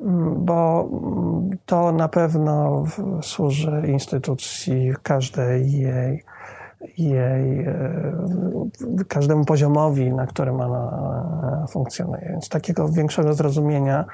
mm, 0.00 0.44
bo 0.44 0.88
mm, 0.92 1.50
to 1.66 1.92
na 1.92 2.08
pewno 2.08 2.84
służy 3.22 3.82
instytucji, 3.86 4.94
każdej 5.02 5.72
jej 5.72 6.24
jej, 6.98 7.60
e, 7.60 9.04
każdemu 9.08 9.44
poziomowi, 9.44 10.12
na 10.12 10.26
którym 10.26 10.60
ona 10.60 11.62
e, 11.64 11.66
funkcjonuje. 11.68 12.28
Więc 12.30 12.48
takiego 12.48 12.88
większego 12.88 13.34
zrozumienia, 13.34 14.04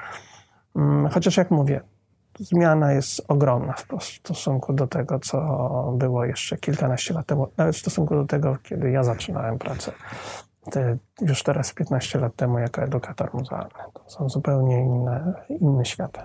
mm, 0.75 1.09
chociaż 1.09 1.37
jak 1.37 1.51
mówię, 1.51 1.81
zmiana 2.39 2.91
jest 2.91 3.21
ogromna 3.27 3.73
w 3.99 4.03
stosunku 4.03 4.73
do 4.73 4.87
tego, 4.87 5.19
co 5.19 5.93
było 5.97 6.25
jeszcze 6.25 6.57
kilkanaście 6.57 7.13
lat 7.13 7.25
temu, 7.25 7.47
nawet 7.57 7.75
w 7.75 7.79
stosunku 7.79 8.15
do 8.15 8.25
tego, 8.25 8.57
kiedy 8.63 8.91
ja 8.91 9.03
zaczynałem 9.03 9.59
pracę. 9.59 9.91
Te, 10.71 10.97
już 11.21 11.43
teraz 11.43 11.73
15 11.73 12.19
lat 12.19 12.35
temu 12.35 12.59
jako 12.59 12.81
edukator 12.81 13.29
muzealny. 13.33 13.83
To 13.93 14.03
są 14.07 14.29
zupełnie 14.29 14.79
inne, 14.79 15.33
inne 15.49 15.85
światy. 15.85 16.19